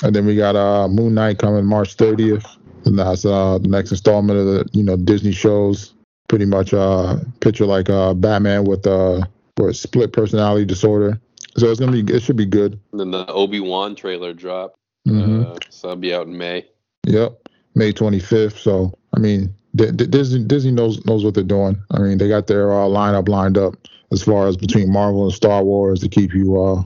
[0.02, 2.46] And then we got uh, Moon Knight coming March 30th,
[2.85, 5.95] and that's uh, the next installment of the you know Disney shows.
[6.29, 9.22] Pretty much uh, picture like uh, Batman with uh,
[9.59, 11.18] with split personality disorder.
[11.57, 12.79] So it's gonna be it should be good.
[12.93, 14.74] And then the Obi Wan trailer drop.
[15.07, 15.47] Mhm.
[15.47, 16.66] Uh, so that'll be out in May.
[17.07, 18.59] Yep, May 25th.
[18.59, 21.79] So I mean, D- D- Disney Disney knows knows what they're doing.
[21.91, 23.74] I mean, they got their uh, lineup lined up
[24.12, 26.83] as far as between Marvel and Star Wars to keep you uh,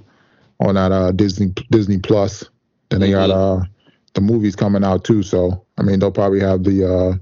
[0.60, 2.44] on that uh, Disney Disney Plus.
[2.90, 3.64] Then they got uh,
[4.14, 5.22] the movies coming out too.
[5.22, 6.84] So I mean, they'll probably have the.
[6.86, 7.16] Uh,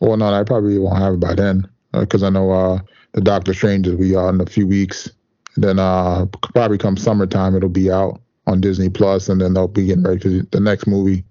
[0.00, 2.78] well, no, I probably won't have it by then because I know uh,
[3.12, 5.10] the Doctor Strange will be out in a few weeks.
[5.56, 9.86] then uh, probably come summertime, it'll be out on Disney Plus, and then they'll be
[9.86, 11.24] getting ready for the next movie.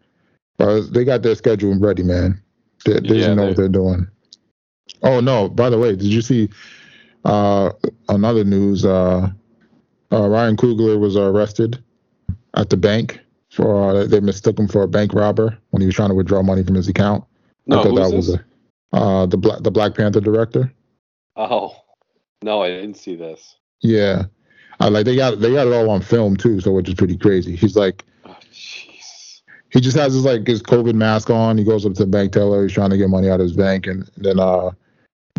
[0.57, 2.39] But they got their schedule ready, man.
[2.85, 4.07] They, Disney Yeah, know they- what they're doing.
[5.03, 5.47] Oh no!
[5.49, 6.49] By the way, did you see
[7.25, 7.71] uh,
[8.09, 8.85] another news?
[8.85, 9.29] Uh,
[10.11, 11.81] uh, Ryan Coogler was arrested
[12.55, 13.19] at the bank
[13.49, 16.41] for uh, they mistook him for a bank robber when he was trying to withdraw
[16.41, 17.23] money from his account.
[17.65, 18.39] No, I thought that was this?
[18.93, 20.71] a uh, the Black the Black Panther director.
[21.35, 21.75] Oh,
[22.41, 23.57] no, I didn't see this.
[23.81, 24.23] Yeah,
[24.79, 27.17] uh, like they got they got it all on film too, so which is pretty
[27.17, 27.55] crazy.
[27.55, 29.41] He's like Oh, jeez.
[29.71, 31.57] he just has his like his COVID mask on.
[31.57, 32.63] He goes up to the bank teller.
[32.63, 34.71] He's trying to get money out of his bank, and then uh,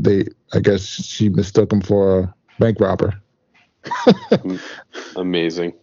[0.01, 3.21] they I guess she mistook him for a bank robber.
[5.17, 5.75] Amazing.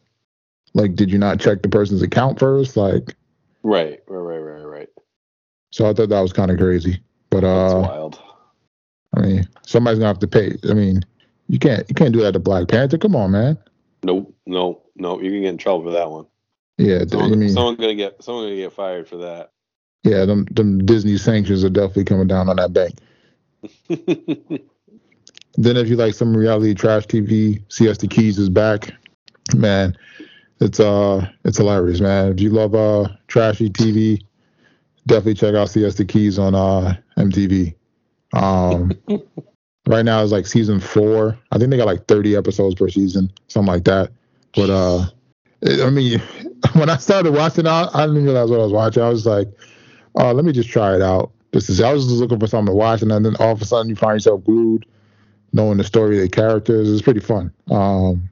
[0.77, 2.77] Like, did you not check the person's account first?
[2.77, 3.15] Like,
[3.63, 4.89] Right, right, right, right, right.
[5.71, 7.01] so I thought that was kind of crazy.
[7.29, 8.21] But That's uh, wild.
[9.15, 10.55] I mean, somebody's gonna have to pay.
[10.69, 11.03] I mean,
[11.47, 12.97] you can't you can't do that to Black Panther.
[12.97, 13.57] Come on, man.
[14.03, 15.19] Nope, no, no.
[15.19, 16.27] You can get in trouble for that one.
[16.77, 19.51] Yeah, th- I mean, someone gonna get someone's gonna get fired for that.
[20.03, 22.93] yeah, them them Disney sanctions are definitely coming down on that bank.
[25.59, 28.91] Then if you like some reality trash TV, Siesta Keys is back.
[29.55, 29.97] Man,
[30.59, 32.31] it's uh it's hilarious, man.
[32.31, 34.21] If you love uh trashy TV,
[35.05, 37.75] definitely check out Siesta Keys on uh MTV.
[38.33, 38.91] Um
[39.87, 41.37] right now it's like season four.
[41.51, 44.11] I think they got like 30 episodes per season, something like that.
[44.55, 45.05] But uh
[45.61, 46.19] it- I mean
[46.73, 49.03] when I started watching it, I I didn't realize what I was watching.
[49.03, 49.47] I was like,
[50.15, 51.31] oh, let me just try it out.
[51.51, 53.65] This is I was just looking for something to watch, and then all of a
[53.65, 54.85] sudden you find yourself glued,
[55.53, 56.91] knowing the story of the characters.
[56.91, 57.53] It's pretty fun.
[57.71, 58.29] Um,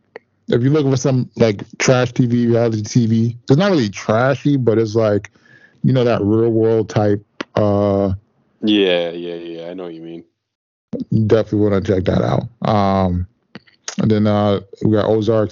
[0.48, 4.78] if you're looking for some like trash TV, reality TV, it's not really trashy, but
[4.78, 5.32] it's like,
[5.84, 7.26] you know, that real world type.
[7.56, 8.14] Uh,
[8.62, 9.70] yeah, yeah, yeah.
[9.70, 10.24] I know what you mean.
[11.28, 12.44] definitely want to check that out.
[12.68, 13.28] Um,
[14.02, 15.52] and then uh, we got Ozark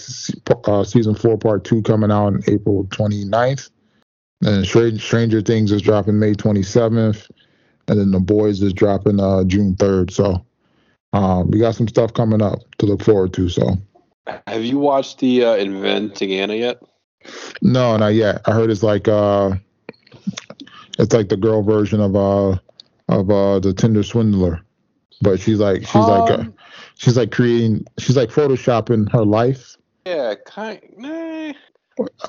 [0.66, 3.70] uh, season four, part two coming out on April 29th.
[4.42, 7.30] And Str- Stranger Things is dropping May 27th.
[7.88, 10.12] And then The Boys is dropping uh, June 3rd.
[10.12, 10.46] So
[11.14, 13.48] um, we got some stuff coming up to look forward to.
[13.50, 13.78] So
[14.48, 16.82] Have you watched the uh, Inventing Anna yet?
[17.62, 18.42] no, not yet.
[18.46, 19.56] I heard it's like uh,
[21.00, 22.58] it's like the girl version of uh
[23.10, 24.62] of uh the Tinder swindler,
[25.22, 26.54] but she's like she's like uh, Um,
[26.96, 29.76] she's like creating she's like photoshopping her life.
[30.06, 30.82] yeah, kind.
[30.98, 31.54] Nah,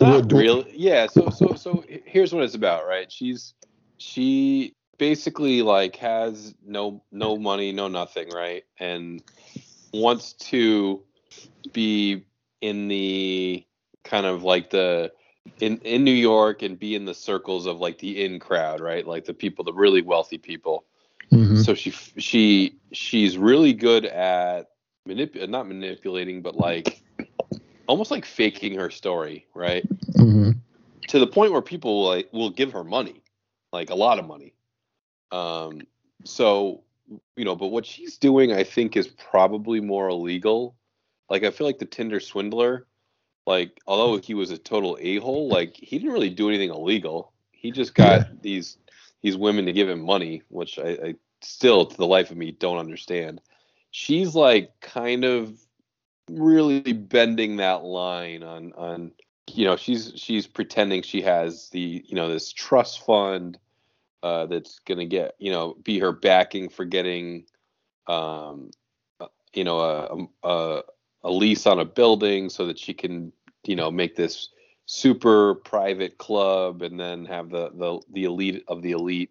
[0.01, 0.73] not really.
[0.77, 1.07] Yeah.
[1.07, 3.11] So, so, so here's what it's about, right?
[3.11, 3.55] She's
[3.99, 8.65] she basically like has no no money, no nothing, right?
[8.79, 9.23] And
[9.93, 11.03] wants to
[11.73, 12.25] be
[12.61, 13.65] in the
[14.05, 15.13] kind of like the
[15.61, 19.07] in in New York and be in the circles of like the in crowd, right?
[19.07, 20.85] Like the people, the really wealthy people.
[21.31, 21.65] Mhm.
[21.65, 24.71] So she she she's really good at
[25.09, 27.03] manip not manipulating, but like
[27.87, 29.87] almost like faking her story, right?
[30.15, 30.57] Mhm.
[31.09, 33.23] To the point where people like will give her money,
[33.73, 34.55] like a lot of money.
[35.31, 35.83] Um,
[36.25, 36.83] so
[37.37, 40.75] you know, but what she's doing, I think, is probably more illegal.
[41.29, 42.87] Like I feel like the Tinder swindler,
[43.47, 47.33] like although he was a total a hole, like he didn't really do anything illegal.
[47.53, 48.35] He just got Yeah.
[48.43, 48.79] these
[49.23, 52.53] these women to give him money, which I, I still to the life of me
[52.53, 53.41] don't understand.
[53.91, 55.59] She's like kind of
[56.31, 59.13] really bending that line on on
[59.53, 63.59] you know she's she's pretending she has the you know this trust fund
[64.23, 67.45] uh, that's gonna get you know be her backing for getting
[68.07, 68.71] um
[69.21, 69.81] uh, you know
[70.45, 70.83] a, a
[71.25, 73.33] a lease on a building so that she can
[73.67, 74.51] you know make this
[74.87, 79.31] super private club and then have the the, the elite of the elite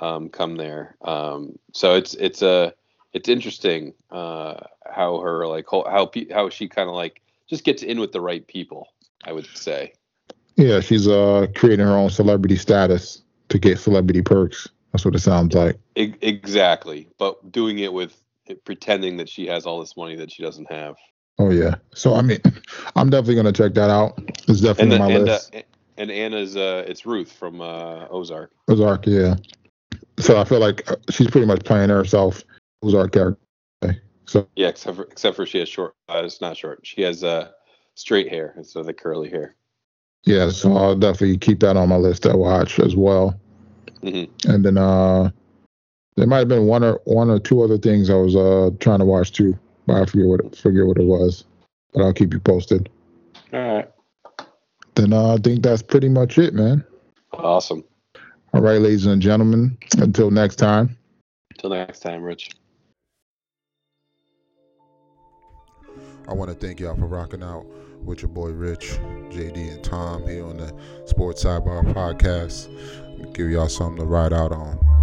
[0.00, 2.72] um, come there um, so it's it's a
[3.12, 4.54] it's interesting uh,
[4.90, 8.20] how her like how pe- how she kind of like just gets in with the
[8.20, 8.88] right people
[9.24, 9.92] i would say
[10.56, 14.68] Yeah, she's uh creating her own celebrity status to get celebrity perks.
[14.92, 15.76] That's what it sounds like.
[15.96, 18.22] Exactly but doing it with
[18.64, 20.96] pretending that she has all this money that she doesn't have
[21.38, 21.76] Oh yeah.
[21.94, 22.40] So I mean,
[22.96, 24.18] I'm definitely gonna check that out.
[24.48, 25.54] It's and definitely on my and, uh, list.
[25.96, 28.52] and Anna's uh, it's Ruth from uh, Ozark.
[28.68, 29.36] Ozark, yeah.
[30.18, 32.42] So I feel like uh, she's pretty much playing herself,
[32.82, 33.40] Ozark character.
[34.26, 35.94] So Yeah, except for except for she has short.
[36.08, 36.80] Uh, it's not short.
[36.84, 37.50] She has uh,
[37.94, 39.54] straight hair instead of the curly hair.
[40.24, 43.38] yeah, so I'll definitely keep that on my list to watch as well.
[44.02, 45.30] hmm And then uh
[46.16, 48.98] there might have been one or one or two other things I was uh trying
[48.98, 49.58] to watch too,
[49.90, 51.44] I forget what forget what it was.
[51.92, 52.88] But I'll keep you posted.
[53.52, 53.90] All right.
[54.94, 56.84] Then uh, I think that's pretty much it, man.
[57.32, 57.84] Awesome.
[58.52, 59.78] All right, ladies and gentlemen.
[59.98, 60.96] Until next time.
[61.52, 62.50] Until next time, Rich.
[66.28, 67.64] I want to thank y'all for rocking out
[68.02, 68.98] with your boy Rich,
[69.30, 70.74] JD, and Tom here on the
[71.06, 72.68] Sports Sidebar Podcast.
[73.32, 74.97] Give y'all something to ride out on.